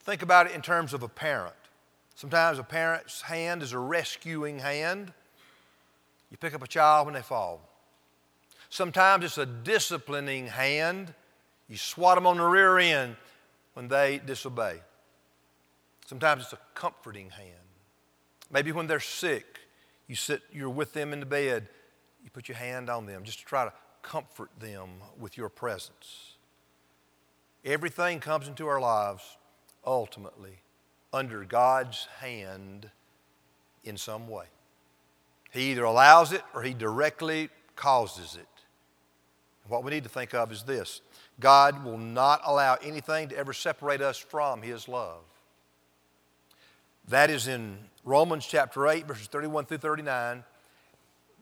Think 0.00 0.22
about 0.22 0.46
it 0.46 0.54
in 0.54 0.62
terms 0.62 0.94
of 0.94 1.02
a 1.02 1.08
parent. 1.08 1.56
Sometimes 2.14 2.60
a 2.60 2.62
parent's 2.62 3.22
hand 3.22 3.64
is 3.64 3.72
a 3.72 3.80
rescuing 3.80 4.60
hand. 4.60 5.12
You 6.30 6.36
pick 6.36 6.54
up 6.54 6.62
a 6.62 6.68
child 6.68 7.06
when 7.06 7.14
they 7.14 7.22
fall. 7.22 7.62
Sometimes 8.70 9.24
it's 9.24 9.38
a 9.38 9.46
disciplining 9.46 10.46
hand. 10.46 11.12
You 11.68 11.76
swat 11.76 12.16
them 12.16 12.26
on 12.26 12.36
the 12.36 12.44
rear 12.44 12.78
end 12.78 13.16
when 13.74 13.88
they 13.88 14.20
disobey. 14.24 14.80
Sometimes 16.06 16.44
it's 16.44 16.52
a 16.52 16.58
comforting 16.74 17.30
hand. 17.30 17.50
Maybe 18.50 18.70
when 18.72 18.86
they're 18.86 19.00
sick, 19.00 19.58
you 20.06 20.14
sit, 20.14 20.42
you're 20.52 20.70
with 20.70 20.92
them 20.92 21.12
in 21.12 21.20
the 21.20 21.26
bed, 21.26 21.66
you 22.22 22.30
put 22.30 22.48
your 22.48 22.56
hand 22.56 22.88
on 22.88 23.06
them 23.06 23.24
just 23.24 23.40
to 23.40 23.44
try 23.44 23.64
to 23.64 23.72
comfort 24.02 24.50
them 24.60 24.88
with 25.18 25.36
your 25.36 25.48
presence. 25.48 26.34
Everything 27.64 28.20
comes 28.20 28.46
into 28.46 28.68
our 28.68 28.80
lives 28.80 29.36
ultimately 29.84 30.60
under 31.12 31.44
God's 31.44 32.06
hand 32.20 32.90
in 33.82 33.96
some 33.96 34.28
way. 34.28 34.46
He 35.50 35.72
either 35.72 35.84
allows 35.84 36.32
it 36.32 36.42
or 36.54 36.62
He 36.62 36.74
directly 36.74 37.48
causes 37.74 38.36
it. 38.40 38.46
What 39.66 39.82
we 39.82 39.90
need 39.90 40.04
to 40.04 40.08
think 40.08 40.34
of 40.34 40.52
is 40.52 40.62
this 40.62 41.00
God 41.38 41.84
will 41.84 41.98
not 41.98 42.40
allow 42.44 42.76
anything 42.76 43.28
to 43.28 43.36
ever 43.36 43.52
separate 43.52 44.00
us 44.00 44.16
from 44.18 44.62
His 44.62 44.88
love. 44.88 45.22
That 47.08 47.30
is 47.30 47.46
in 47.46 47.78
Romans 48.04 48.46
chapter 48.46 48.88
8, 48.88 49.06
verses 49.06 49.26
31 49.28 49.66
through 49.66 49.78
39. 49.78 50.44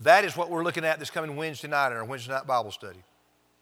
That 0.00 0.24
is 0.24 0.36
what 0.36 0.50
we're 0.50 0.64
looking 0.64 0.84
at 0.84 0.98
this 0.98 1.10
coming 1.10 1.36
Wednesday 1.36 1.68
night 1.68 1.92
in 1.92 1.96
our 1.96 2.04
Wednesday 2.04 2.32
night 2.32 2.46
Bible 2.46 2.72
study. 2.72 3.02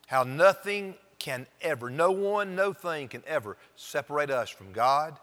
How 0.06 0.22
nothing 0.22 0.94
can 1.18 1.46
ever, 1.60 1.90
no 1.90 2.10
one, 2.10 2.56
no 2.56 2.72
thing 2.72 3.08
can 3.08 3.22
ever 3.26 3.56
separate 3.76 4.30
us 4.30 4.48
from 4.48 4.72
God, 4.72 5.18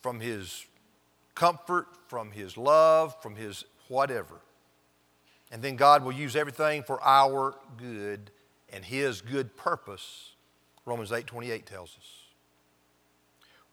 from 0.00 0.20
His 0.20 0.64
comfort, 1.34 1.86
from 2.06 2.30
His 2.30 2.56
love, 2.56 3.20
from 3.20 3.36
His 3.36 3.64
whatever. 3.88 4.36
And 5.50 5.60
then 5.62 5.76
God 5.76 6.04
will 6.04 6.12
use 6.12 6.36
everything 6.36 6.82
for 6.82 7.02
our 7.02 7.54
good 7.76 8.30
and 8.72 8.84
His 8.84 9.20
good 9.20 9.56
purpose, 9.56 10.32
Romans 10.84 11.12
8 11.12 11.26
28 11.26 11.66
tells 11.66 11.96
us. 11.98 12.22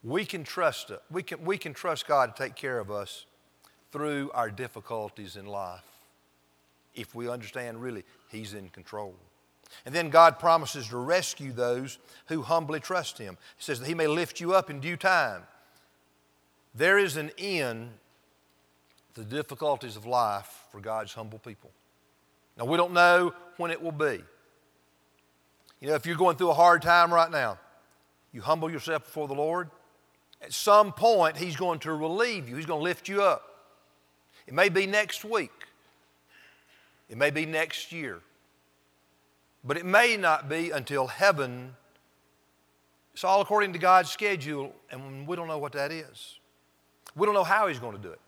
We 0.02 0.24
can 0.24 0.44
trust, 0.44 0.92
we 1.10 1.22
can, 1.22 1.44
we 1.44 1.58
can 1.58 1.74
trust 1.74 2.06
God 2.06 2.36
to 2.36 2.42
take 2.42 2.54
care 2.54 2.78
of 2.78 2.90
us 2.90 3.26
through 3.92 4.30
our 4.34 4.50
difficulties 4.50 5.36
in 5.36 5.46
life 5.46 5.82
if 6.94 7.14
we 7.14 7.28
understand 7.28 7.80
really 7.82 8.04
He's 8.30 8.54
in 8.54 8.68
control. 8.68 9.14
And 9.84 9.94
then 9.94 10.10
God 10.10 10.38
promises 10.38 10.88
to 10.88 10.96
rescue 10.96 11.52
those 11.52 11.98
who 12.26 12.42
humbly 12.42 12.80
trust 12.80 13.18
Him. 13.18 13.36
He 13.56 13.64
says 13.64 13.80
that 13.80 13.88
He 13.88 13.94
may 13.94 14.06
lift 14.06 14.40
you 14.40 14.54
up 14.54 14.70
in 14.70 14.80
due 14.80 14.96
time. 14.96 15.42
There 16.74 16.98
is 16.98 17.16
an 17.16 17.30
end 17.38 17.90
to 19.14 19.22
the 19.22 19.36
difficulties 19.36 19.96
of 19.96 20.06
life 20.06 20.64
for 20.70 20.80
God's 20.80 21.14
humble 21.14 21.38
people. 21.38 21.70
Now, 22.56 22.64
we 22.64 22.76
don't 22.76 22.92
know 22.92 23.34
when 23.56 23.70
it 23.70 23.82
will 23.82 23.92
be. 23.92 24.22
You 25.86 25.92
know, 25.92 25.96
if 25.98 26.04
you're 26.04 26.16
going 26.16 26.36
through 26.36 26.50
a 26.50 26.54
hard 26.54 26.82
time 26.82 27.14
right 27.14 27.30
now, 27.30 27.58
you 28.32 28.42
humble 28.42 28.68
yourself 28.68 29.04
before 29.04 29.28
the 29.28 29.34
Lord. 29.34 29.70
At 30.42 30.52
some 30.52 30.92
point, 30.92 31.36
He's 31.36 31.54
going 31.54 31.78
to 31.78 31.92
relieve 31.92 32.48
you, 32.48 32.56
He's 32.56 32.66
going 32.66 32.80
to 32.80 32.82
lift 32.82 33.08
you 33.08 33.22
up. 33.22 33.68
It 34.48 34.52
may 34.52 34.68
be 34.68 34.88
next 34.88 35.24
week, 35.24 35.52
it 37.08 37.16
may 37.16 37.30
be 37.30 37.46
next 37.46 37.92
year, 37.92 38.18
but 39.62 39.76
it 39.76 39.86
may 39.86 40.16
not 40.16 40.48
be 40.48 40.72
until 40.72 41.06
heaven. 41.06 41.76
It's 43.14 43.22
all 43.22 43.40
according 43.40 43.72
to 43.74 43.78
God's 43.78 44.10
schedule, 44.10 44.74
and 44.90 45.24
we 45.24 45.36
don't 45.36 45.46
know 45.46 45.58
what 45.58 45.74
that 45.74 45.92
is. 45.92 46.40
We 47.14 47.26
don't 47.26 47.34
know 47.34 47.44
how 47.44 47.68
He's 47.68 47.78
going 47.78 47.96
to 47.96 48.02
do 48.02 48.10
it. 48.10 48.20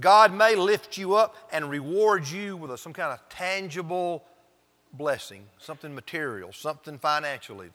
God 0.00 0.34
may 0.34 0.56
lift 0.56 0.98
you 0.98 1.14
up 1.14 1.36
and 1.52 1.70
reward 1.70 2.26
you 2.26 2.56
with 2.56 2.72
a, 2.72 2.78
some 2.78 2.92
kind 2.92 3.12
of 3.12 3.20
tangible 3.28 4.24
blessing, 4.96 5.46
something 5.58 5.94
material, 5.94 6.52
something 6.52 6.98
financial, 6.98 7.56
even. 7.56 7.72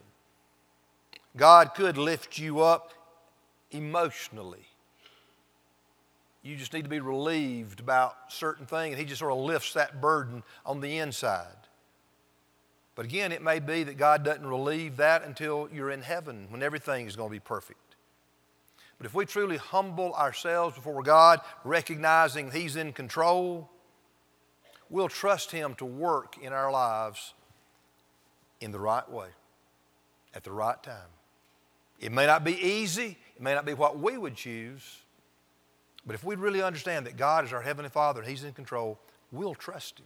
God 1.37 1.73
could 1.75 1.97
lift 1.97 2.37
you 2.37 2.61
up 2.61 2.93
emotionally. 3.71 4.65
You 6.41 6.55
just 6.55 6.73
need 6.73 6.83
to 6.83 6.89
be 6.89 6.99
relieved 6.99 7.79
about 7.79 8.15
certain 8.29 8.65
things, 8.65 8.93
and 8.93 8.99
He 8.99 9.05
just 9.05 9.19
sort 9.19 9.33
of 9.33 9.39
lifts 9.39 9.73
that 9.73 10.01
burden 10.01 10.43
on 10.65 10.79
the 10.79 10.97
inside. 10.97 11.47
But 12.95 13.05
again, 13.05 13.31
it 13.31 13.41
may 13.41 13.59
be 13.59 13.83
that 13.83 13.97
God 13.97 14.23
doesn't 14.23 14.45
relieve 14.45 14.97
that 14.97 15.23
until 15.23 15.69
you're 15.73 15.91
in 15.91 16.01
heaven 16.01 16.47
when 16.49 16.63
everything 16.63 17.07
is 17.07 17.15
going 17.15 17.29
to 17.29 17.33
be 17.33 17.39
perfect. 17.39 17.95
But 18.97 19.05
if 19.05 19.13
we 19.13 19.25
truly 19.25 19.55
humble 19.55 20.13
ourselves 20.13 20.75
before 20.75 21.01
God, 21.03 21.39
recognizing 21.63 22.51
He's 22.51 22.75
in 22.75 22.91
control, 22.91 23.69
we'll 24.89 25.09
trust 25.09 25.51
Him 25.51 25.75
to 25.75 25.85
work 25.85 26.37
in 26.41 26.53
our 26.53 26.71
lives 26.71 27.33
in 28.61 28.71
the 28.71 28.79
right 28.79 29.09
way, 29.09 29.27
at 30.33 30.43
the 30.43 30.51
right 30.51 30.81
time. 30.83 30.95
It 31.99 32.11
may 32.11 32.25
not 32.25 32.43
be 32.43 32.53
easy, 32.53 33.17
it 33.35 33.41
may 33.41 33.53
not 33.53 33.65
be 33.65 33.73
what 33.73 33.99
we 33.99 34.17
would 34.17 34.35
choose, 34.35 34.99
but 36.05 36.13
if 36.13 36.23
we 36.23 36.35
really 36.35 36.61
understand 36.61 37.05
that 37.05 37.17
God 37.17 37.45
is 37.45 37.53
our 37.53 37.61
Heavenly 37.61 37.89
Father 37.89 38.21
and 38.21 38.29
He's 38.29 38.43
in 38.43 38.53
control, 38.53 38.99
we'll 39.31 39.55
trust 39.55 39.99
Him 39.99 40.05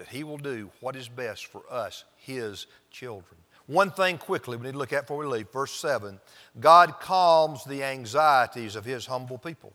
that 0.00 0.08
He 0.08 0.24
will 0.24 0.38
do 0.38 0.70
what 0.80 0.96
is 0.96 1.08
best 1.08 1.46
for 1.46 1.62
us, 1.70 2.04
His 2.16 2.66
children. 2.90 3.36
One 3.66 3.90
thing 3.90 4.16
quickly 4.16 4.56
we 4.56 4.64
need 4.64 4.72
to 4.72 4.78
look 4.78 4.94
at 4.94 5.02
before 5.02 5.18
we 5.18 5.26
leave. 5.26 5.50
Verse 5.50 5.72
7 5.72 6.18
God 6.58 6.98
calms 7.00 7.64
the 7.64 7.84
anxieties 7.84 8.76
of 8.76 8.84
His 8.84 9.06
humble 9.06 9.38
people. 9.38 9.72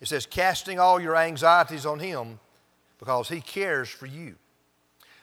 It 0.00 0.08
says, 0.08 0.26
casting 0.26 0.80
all 0.80 1.00
your 1.00 1.14
anxieties 1.16 1.86
on 1.86 2.00
Him 2.00 2.40
because 3.02 3.28
He 3.28 3.40
cares 3.40 3.88
for 3.88 4.06
you. 4.06 4.36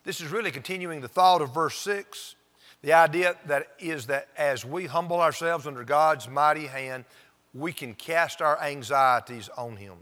This 0.03 0.19
is 0.19 0.31
really 0.31 0.51
continuing 0.51 0.99
the 0.99 1.07
thought 1.07 1.41
of 1.41 1.53
verse 1.53 1.77
6. 1.77 2.35
The 2.81 2.91
idea 2.91 3.37
that 3.45 3.67
is 3.79 4.07
that 4.07 4.27
as 4.37 4.65
we 4.65 4.85
humble 4.85 5.21
ourselves 5.21 5.65
under 5.65 5.85
God's 5.85 6.27
mighty 6.27 6.67
hand, 6.67 7.05
we 7.53 7.71
can 7.71 7.93
cast 7.93 8.41
our 8.41 8.61
anxieties 8.61 9.47
on 9.57 9.77
Him. 9.77 9.93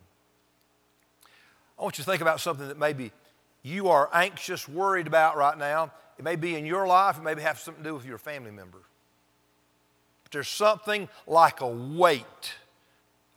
I 1.78 1.84
want 1.84 2.00
you 2.00 2.04
to 2.04 2.10
think 2.10 2.24
about 2.24 2.40
something 2.40 2.68
that 2.68 2.80
maybe 2.80 3.12
you 3.62 3.90
are 3.90 4.10
anxious, 4.12 4.68
worried 4.68 5.06
about 5.06 5.38
right 5.38 5.56
now. 5.56 5.92
It 6.18 6.24
may 6.24 6.36
be 6.36 6.56
in 6.56 6.66
your 6.66 6.88
life, 6.88 7.20
it 7.20 7.24
may 7.24 7.40
have 7.40 7.60
something 7.60 7.84
to 7.84 7.90
do 7.92 7.94
with 7.94 8.08
your 8.08 8.18
family 8.18 8.50
member. 8.50 8.80
But 10.24 10.32
there's 10.32 10.48
something 10.48 11.08
like 11.28 11.62
a 11.62 11.68
weight 11.68 12.56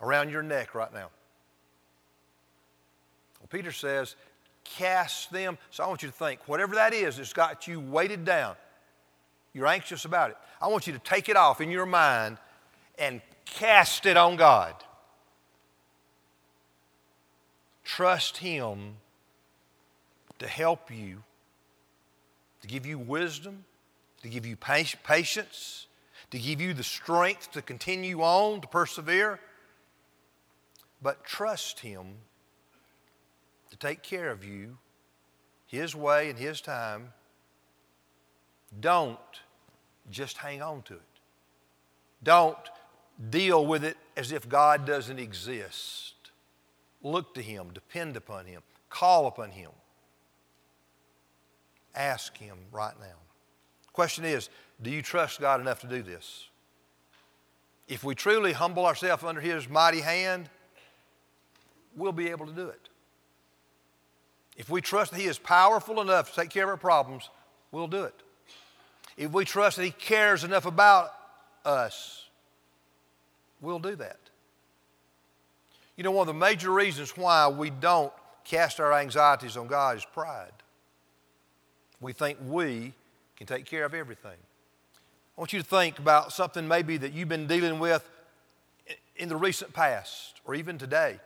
around 0.00 0.30
your 0.30 0.42
neck 0.42 0.74
right 0.74 0.92
now. 0.94 1.10
Well, 3.38 3.48
Peter 3.50 3.70
says, 3.70 4.16
cast 4.76 5.32
them. 5.32 5.58
So 5.70 5.84
I 5.84 5.88
want 5.88 6.02
you 6.02 6.08
to 6.08 6.14
think, 6.14 6.40
whatever 6.46 6.74
that 6.76 6.92
is 6.92 7.16
that's 7.16 7.32
got 7.32 7.66
you 7.66 7.80
weighted 7.80 8.24
down, 8.24 8.56
you're 9.52 9.66
anxious 9.66 10.04
about 10.04 10.30
it. 10.30 10.36
I 10.60 10.68
want 10.68 10.86
you 10.86 10.92
to 10.92 10.98
take 10.98 11.28
it 11.28 11.36
off 11.36 11.60
in 11.60 11.70
your 11.70 11.86
mind 11.86 12.38
and 12.98 13.20
cast 13.44 14.06
it 14.06 14.16
on 14.16 14.36
God. 14.36 14.74
Trust 17.84 18.36
Him 18.36 18.96
to 20.38 20.46
help 20.46 20.90
you, 20.90 21.22
to 22.62 22.68
give 22.68 22.86
you 22.86 22.98
wisdom, 22.98 23.64
to 24.22 24.28
give 24.28 24.46
you 24.46 24.56
patience, 24.56 25.86
to 26.30 26.38
give 26.38 26.60
you 26.60 26.72
the 26.72 26.84
strength 26.84 27.50
to 27.52 27.62
continue 27.62 28.20
on, 28.20 28.60
to 28.60 28.68
persevere. 28.68 29.40
But 31.02 31.24
trust 31.24 31.80
Him 31.80 32.14
to 33.70 33.76
take 33.76 34.02
care 34.02 34.30
of 34.30 34.44
you 34.44 34.78
His 35.66 35.94
way 35.94 36.30
and 36.30 36.38
His 36.38 36.60
time. 36.60 37.12
Don't 38.78 39.18
just 40.10 40.36
hang 40.36 40.62
on 40.62 40.82
to 40.82 40.94
it. 40.94 41.00
Don't 42.22 42.56
deal 43.30 43.66
with 43.66 43.84
it 43.84 43.96
as 44.16 44.32
if 44.32 44.48
God 44.48 44.86
doesn't 44.86 45.18
exist. 45.18 46.14
Look 47.02 47.34
to 47.34 47.42
Him, 47.42 47.70
depend 47.72 48.16
upon 48.16 48.46
Him, 48.46 48.62
call 48.88 49.26
upon 49.26 49.50
Him. 49.50 49.70
Ask 51.94 52.36
Him 52.36 52.56
right 52.70 52.98
now. 53.00 53.16
Question 53.92 54.24
is 54.24 54.48
do 54.82 54.90
you 54.90 55.02
trust 55.02 55.40
God 55.40 55.60
enough 55.60 55.80
to 55.80 55.86
do 55.86 56.02
this? 56.02 56.48
If 57.88 58.04
we 58.04 58.14
truly 58.14 58.52
humble 58.52 58.86
ourselves 58.86 59.24
under 59.24 59.40
His 59.40 59.68
mighty 59.68 60.00
hand, 60.00 60.48
we'll 61.96 62.12
be 62.12 62.28
able 62.28 62.46
to 62.46 62.52
do 62.52 62.68
it. 62.68 62.89
If 64.60 64.68
we 64.68 64.82
trust 64.82 65.12
that 65.12 65.18
He 65.18 65.24
is 65.24 65.38
powerful 65.38 66.02
enough 66.02 66.28
to 66.28 66.40
take 66.42 66.50
care 66.50 66.64
of 66.64 66.68
our 66.68 66.76
problems, 66.76 67.30
we'll 67.72 67.86
do 67.86 68.04
it. 68.04 68.14
If 69.16 69.32
we 69.32 69.46
trust 69.46 69.78
that 69.78 69.84
He 69.86 69.90
cares 69.90 70.44
enough 70.44 70.66
about 70.66 71.12
us, 71.64 72.26
we'll 73.62 73.78
do 73.78 73.96
that. 73.96 74.18
You 75.96 76.04
know, 76.04 76.10
one 76.10 76.28
of 76.28 76.34
the 76.34 76.38
major 76.38 76.70
reasons 76.70 77.16
why 77.16 77.48
we 77.48 77.70
don't 77.70 78.12
cast 78.44 78.80
our 78.80 78.92
anxieties 78.92 79.56
on 79.56 79.66
God 79.66 79.96
is 79.96 80.04
pride. 80.04 80.52
We 81.98 82.12
think 82.12 82.36
we 82.44 82.92
can 83.38 83.46
take 83.46 83.64
care 83.64 83.86
of 83.86 83.94
everything. 83.94 84.36
I 85.38 85.40
want 85.40 85.54
you 85.54 85.60
to 85.62 85.66
think 85.66 85.98
about 85.98 86.34
something 86.34 86.68
maybe 86.68 86.98
that 86.98 87.14
you've 87.14 87.30
been 87.30 87.46
dealing 87.46 87.78
with 87.78 88.06
in 89.16 89.30
the 89.30 89.36
recent 89.36 89.72
past 89.72 90.42
or 90.44 90.54
even 90.54 90.76
today. 90.76 91.18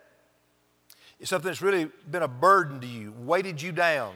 It's 1.24 1.30
something 1.30 1.48
that's 1.48 1.62
really 1.62 1.88
been 2.10 2.22
a 2.22 2.28
burden 2.28 2.80
to 2.80 2.86
you, 2.86 3.14
weighted 3.20 3.62
you 3.62 3.72
down. 3.72 4.12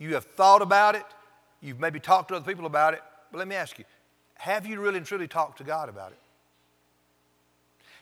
You 0.00 0.14
have 0.14 0.24
thought 0.24 0.60
about 0.60 0.96
it, 0.96 1.04
you've 1.60 1.78
maybe 1.78 2.00
talked 2.00 2.30
to 2.30 2.34
other 2.34 2.44
people 2.44 2.66
about 2.66 2.94
it, 2.94 3.02
but 3.30 3.38
let 3.38 3.46
me 3.46 3.54
ask 3.54 3.78
you 3.78 3.84
have 4.34 4.66
you 4.66 4.80
really 4.80 4.96
and 4.96 5.06
truly 5.06 5.28
talked 5.28 5.58
to 5.58 5.64
God 5.64 5.88
about 5.88 6.10
it? 6.10 6.18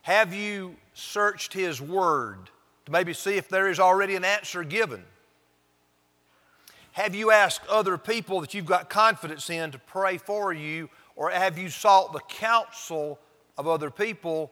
Have 0.01 0.33
you 0.33 0.77
searched 0.95 1.53
His 1.53 1.79
Word 1.79 2.49
to 2.87 2.91
maybe 2.91 3.13
see 3.13 3.37
if 3.37 3.51
there 3.51 3.69
is 3.69 3.79
already 3.79 4.17
an 4.17 4.25
answer 4.25 4.65
given? 4.65 5.05
Have 6.93 7.15
you 7.15 7.31
asked 7.31 7.67
other 7.69 7.99
people 7.99 8.41
that 8.41 8.55
you've 8.55 8.65
got 8.65 8.89
confidence 8.89 9.51
in 9.51 9.73
to 9.73 9.79
pray 9.79 10.17
for 10.17 10.55
you, 10.55 10.89
or 11.17 11.29
have 11.29 11.59
you 11.59 11.69
sought 11.69 12.15
the 12.15 12.21
counsel 12.21 13.19
of 13.59 13.69
other 13.69 13.91
people 13.91 14.51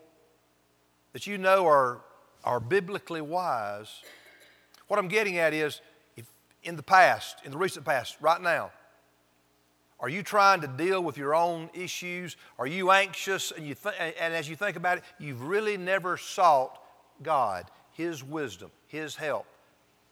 that 1.15 1.27
you 1.27 1.39
know 1.39 1.67
are, 1.67 2.03
are 2.45 2.61
biblically 2.61 3.21
wise? 3.21 4.03
What 4.87 4.99
I'm 4.99 5.09
getting 5.09 5.39
at 5.39 5.53
is, 5.53 5.81
if 6.17 6.27
in 6.63 6.77
the 6.77 6.83
past, 6.83 7.39
in 7.45 7.51
the 7.51 7.59
recent 7.59 7.85
past, 7.85 8.17
right 8.21 8.41
now, 8.41 8.71
are 10.01 10.09
you 10.09 10.23
trying 10.23 10.61
to 10.61 10.69
deal 10.69 11.03
with 11.03 11.17
your 11.17 11.35
own 11.35 11.71
issues? 11.75 12.37
Are 12.59 12.67
you 12.67 12.91
anxious? 12.93 13.51
And, 13.51 13.67
you 13.67 13.75
th- 13.75 13.95
and 13.99 14.33
as 14.33 14.49
you 14.49 14.55
think 14.55 14.77
about 14.77 14.99
it, 14.99 15.05
you've 15.19 15.43
really 15.43 15.77
never 15.77 16.17
sought 16.17 16.79
God, 17.23 17.67
His 17.93 18.23
wisdom, 18.23 18.71
His 18.87 19.17
help, 19.17 19.47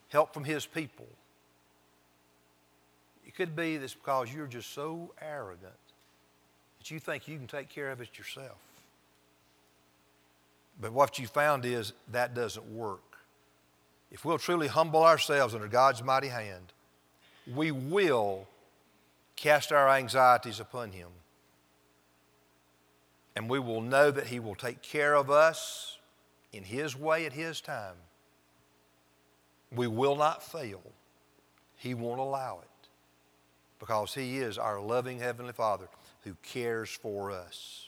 help 0.09 0.33
from 0.33 0.43
His 0.43 0.65
people. 0.65 1.07
It 3.25 3.35
could 3.35 3.55
be 3.55 3.77
this 3.77 3.93
because 3.93 4.33
you're 4.33 4.47
just 4.47 4.73
so 4.73 5.13
arrogant 5.21 5.73
that 6.79 6.91
you 6.91 6.99
think 6.99 7.27
you 7.27 7.37
can 7.37 7.47
take 7.47 7.69
care 7.69 7.91
of 7.91 8.01
it 8.01 8.17
yourself. 8.17 8.57
But 10.79 10.91
what 10.91 11.17
you 11.19 11.27
found 11.27 11.65
is 11.65 11.93
that 12.11 12.35
doesn't 12.35 12.65
work. 12.65 13.01
If 14.11 14.23
we'll 14.23 14.37
truly 14.37 14.67
humble 14.67 15.03
ourselves 15.03 15.53
under 15.53 15.67
God's 15.67 16.03
mighty 16.03 16.27
hand, 16.27 16.73
we 17.53 17.71
will 17.71 18.47
cast 19.35 19.71
our 19.71 19.89
anxieties 19.89 20.59
upon 20.59 20.91
Him. 20.91 21.09
And 23.35 23.49
we 23.49 23.59
will 23.59 23.81
know 23.81 24.11
that 24.11 24.27
He 24.27 24.39
will 24.39 24.55
take 24.55 24.81
care 24.81 25.15
of 25.15 25.29
us 25.29 25.97
in 26.53 26.63
His 26.63 26.95
way 26.95 27.25
at 27.25 27.33
His 27.33 27.61
time. 27.61 27.95
We 29.75 29.87
will 29.87 30.15
not 30.15 30.43
fail. 30.43 30.81
He 31.75 31.93
won't 31.93 32.19
allow 32.19 32.59
it 32.61 32.89
because 33.79 34.13
He 34.13 34.37
is 34.37 34.57
our 34.57 34.79
loving 34.79 35.19
Heavenly 35.19 35.53
Father 35.53 35.87
who 36.23 36.35
cares 36.41 36.89
for 36.89 37.31
us. 37.31 37.86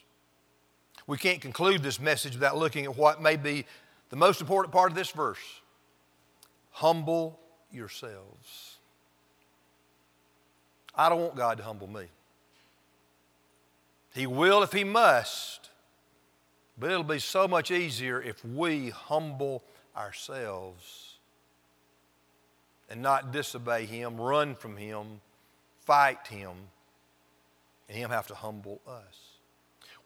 We 1.09 1.17
can't 1.17 1.41
conclude 1.41 1.81
this 1.81 1.99
message 1.99 2.35
without 2.35 2.55
looking 2.55 2.85
at 2.85 2.95
what 2.95 3.19
may 3.19 3.35
be 3.35 3.65
the 4.11 4.15
most 4.15 4.41
important 4.41 4.71
part 4.71 4.91
of 4.91 4.95
this 4.95 5.09
verse 5.09 5.39
humble 6.69 7.39
yourselves. 7.71 8.77
I 10.93 11.09
don't 11.09 11.19
want 11.19 11.35
God 11.35 11.57
to 11.57 11.63
humble 11.63 11.87
me. 11.87 12.03
He 14.13 14.27
will 14.27 14.61
if 14.61 14.71
He 14.71 14.83
must, 14.83 15.71
but 16.77 16.91
it'll 16.91 17.03
be 17.03 17.17
so 17.17 17.47
much 17.47 17.71
easier 17.71 18.21
if 18.21 18.45
we 18.45 18.91
humble 18.91 19.63
ourselves 19.97 21.17
and 22.87 23.01
not 23.01 23.31
disobey 23.31 23.87
Him, 23.87 24.21
run 24.21 24.53
from 24.53 24.77
Him, 24.77 25.21
fight 25.85 26.27
Him, 26.27 26.51
and 27.87 27.97
Him 27.97 28.11
have 28.11 28.27
to 28.27 28.35
humble 28.35 28.79
us. 28.87 29.28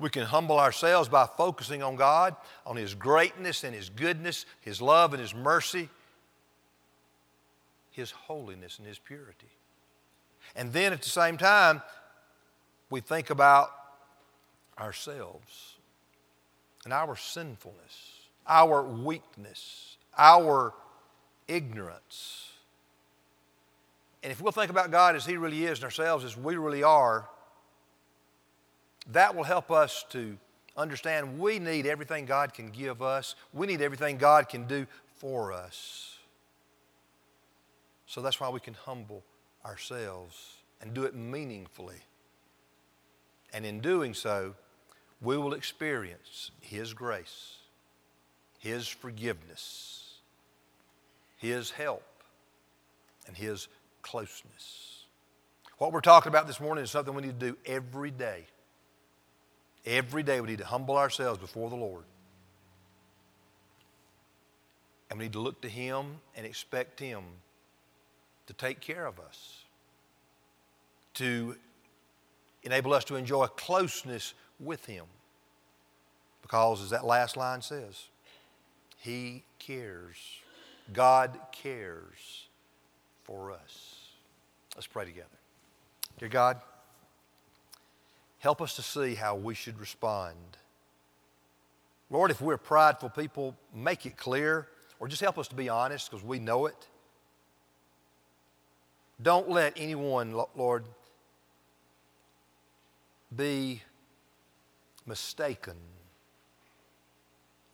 We 0.03 0.09
can 0.09 0.23
humble 0.23 0.59
ourselves 0.59 1.07
by 1.07 1.25
focusing 1.37 1.81
on 1.81 1.95
God, 1.95 2.35
on 2.65 2.75
His 2.75 2.93
greatness 2.93 3.63
and 3.63 3.73
His 3.73 3.89
goodness, 3.89 4.45
His 4.59 4.81
love 4.81 5.13
and 5.13 5.21
His 5.21 5.33
mercy, 5.33 5.87
His 7.89 8.11
holiness 8.11 8.79
and 8.79 8.85
His 8.85 8.99
purity. 8.99 9.47
And 10.57 10.73
then 10.73 10.91
at 10.91 11.01
the 11.01 11.09
same 11.09 11.37
time, 11.37 11.81
we 12.89 12.99
think 12.99 13.29
about 13.29 13.71
ourselves 14.77 15.77
and 16.83 16.91
our 16.91 17.15
sinfulness, 17.15 18.27
our 18.45 18.83
weakness, 18.83 19.95
our 20.17 20.73
ignorance. 21.47 22.51
And 24.21 24.33
if 24.33 24.41
we'll 24.41 24.51
think 24.51 24.69
about 24.69 24.91
God 24.91 25.15
as 25.15 25.25
He 25.25 25.37
really 25.37 25.63
is 25.63 25.77
and 25.77 25.85
ourselves 25.85 26.25
as 26.25 26.35
we 26.35 26.57
really 26.57 26.83
are, 26.83 27.29
that 29.11 29.35
will 29.35 29.43
help 29.43 29.71
us 29.71 30.05
to 30.09 30.37
understand 30.75 31.39
we 31.39 31.59
need 31.59 31.85
everything 31.85 32.25
God 32.25 32.53
can 32.53 32.69
give 32.69 33.01
us, 33.01 33.35
we 33.53 33.67
need 33.67 33.81
everything 33.81 34.17
God 34.17 34.49
can 34.49 34.65
do 34.65 34.87
for 35.17 35.51
us. 35.51 36.17
So 38.05 38.21
that's 38.21 38.39
why 38.39 38.49
we 38.49 38.59
can 38.59 38.73
humble 38.73 39.23
ourselves 39.65 40.57
and 40.81 40.93
do 40.93 41.03
it 41.03 41.15
meaningfully. 41.15 42.01
And 43.53 43.65
in 43.65 43.79
doing 43.79 44.13
so, 44.13 44.55
we 45.21 45.37
will 45.37 45.53
experience 45.53 46.51
His 46.59 46.93
grace, 46.93 47.57
His 48.59 48.87
forgiveness, 48.87 50.15
His 51.37 51.71
help, 51.71 52.03
and 53.27 53.37
His 53.37 53.67
closeness. 54.01 55.05
What 55.77 55.91
we're 55.91 56.01
talking 56.01 56.29
about 56.29 56.47
this 56.47 56.59
morning 56.59 56.83
is 56.83 56.91
something 56.91 57.13
we 57.13 57.21
need 57.23 57.39
to 57.39 57.51
do 57.51 57.57
every 57.65 58.11
day. 58.11 58.45
Every 59.85 60.23
day 60.23 60.39
we 60.39 60.47
need 60.47 60.59
to 60.59 60.65
humble 60.65 60.97
ourselves 60.97 61.39
before 61.39 61.69
the 61.69 61.75
Lord. 61.75 62.03
And 65.09 65.19
we 65.19 65.25
need 65.25 65.33
to 65.33 65.39
look 65.39 65.61
to 65.61 65.69
Him 65.69 66.05
and 66.35 66.45
expect 66.45 66.99
Him 66.99 67.23
to 68.47 68.53
take 68.53 68.79
care 68.79 69.05
of 69.05 69.19
us, 69.19 69.63
to 71.15 71.55
enable 72.63 72.93
us 72.93 73.03
to 73.05 73.15
enjoy 73.15 73.47
closeness 73.47 74.33
with 74.59 74.85
Him. 74.85 75.05
Because, 76.41 76.81
as 76.81 76.89
that 76.89 77.05
last 77.05 77.37
line 77.37 77.61
says, 77.61 78.07
He 78.97 79.43
cares. 79.59 80.17
God 80.91 81.39
cares 81.51 82.47
for 83.23 83.51
us. 83.51 83.99
Let's 84.75 84.87
pray 84.87 85.05
together. 85.05 85.27
Dear 86.17 86.29
God, 86.29 86.61
help 88.43 88.61
us 88.61 88.75
to 88.75 88.81
see 88.81 89.15
how 89.15 89.37
we 89.37 89.55
should 89.55 89.79
respond. 89.79 90.35
Lord, 92.09 92.29
if 92.29 92.41
we're 92.41 92.57
prideful 92.57 93.09
people, 93.09 93.55
make 93.73 94.05
it 94.05 94.17
clear, 94.17 94.67
or 94.99 95.07
just 95.07 95.21
help 95.21 95.37
us 95.37 95.47
to 95.47 95.55
be 95.55 95.69
honest 95.69 96.11
because 96.11 96.25
we 96.25 96.39
know 96.39 96.65
it. 96.65 96.89
Don't 99.21 99.49
let 99.49 99.71
anyone, 99.77 100.35
Lord, 100.57 100.83
be 103.33 103.81
mistaken 105.05 105.77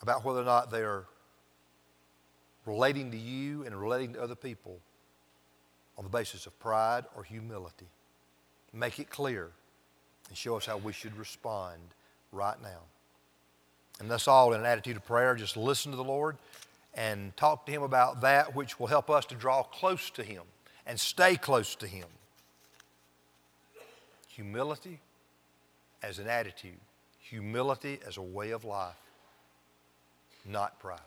about 0.03 0.23
whether 0.23 0.41
or 0.41 0.45
not 0.45 0.69
they're 0.69 1.05
relating 2.67 3.09
to 3.09 3.17
you 3.17 3.65
and 3.65 3.75
relating 3.75 4.13
to 4.13 4.21
other 4.21 4.35
people 4.35 4.77
on 5.97 6.03
the 6.03 6.11
basis 6.11 6.45
of 6.45 6.57
pride 6.59 7.05
or 7.15 7.23
humility. 7.23 7.87
Make 8.71 8.99
it 8.99 9.09
clear 9.09 9.49
and 10.29 10.37
show 10.37 10.55
us 10.55 10.65
how 10.65 10.77
we 10.77 10.93
should 10.93 11.17
respond 11.17 11.79
right 12.31 12.61
now. 12.61 12.79
And 13.99 14.09
that's 14.09 14.27
all 14.27 14.53
in 14.53 14.61
an 14.61 14.65
attitude 14.65 14.95
of 14.95 15.05
prayer. 15.05 15.35
Just 15.35 15.57
listen 15.57 15.91
to 15.91 15.97
the 15.97 16.03
Lord 16.03 16.37
and 16.95 17.35
talk 17.35 17.65
to 17.65 17.71
Him 17.71 17.83
about 17.83 18.21
that 18.21 18.55
which 18.55 18.79
will 18.79 18.87
help 18.87 19.09
us 19.09 19.25
to 19.25 19.35
draw 19.35 19.63
close 19.63 20.09
to 20.11 20.23
Him 20.23 20.43
and 20.85 20.99
stay 20.99 21.35
close 21.35 21.75
to 21.75 21.87
Him. 21.87 22.07
Humility 24.29 24.99
as 26.01 26.19
an 26.19 26.27
attitude, 26.27 26.79
humility 27.19 27.99
as 28.07 28.17
a 28.17 28.21
way 28.21 28.51
of 28.51 28.63
life, 28.63 28.95
not 30.45 30.79
pride. 30.79 30.99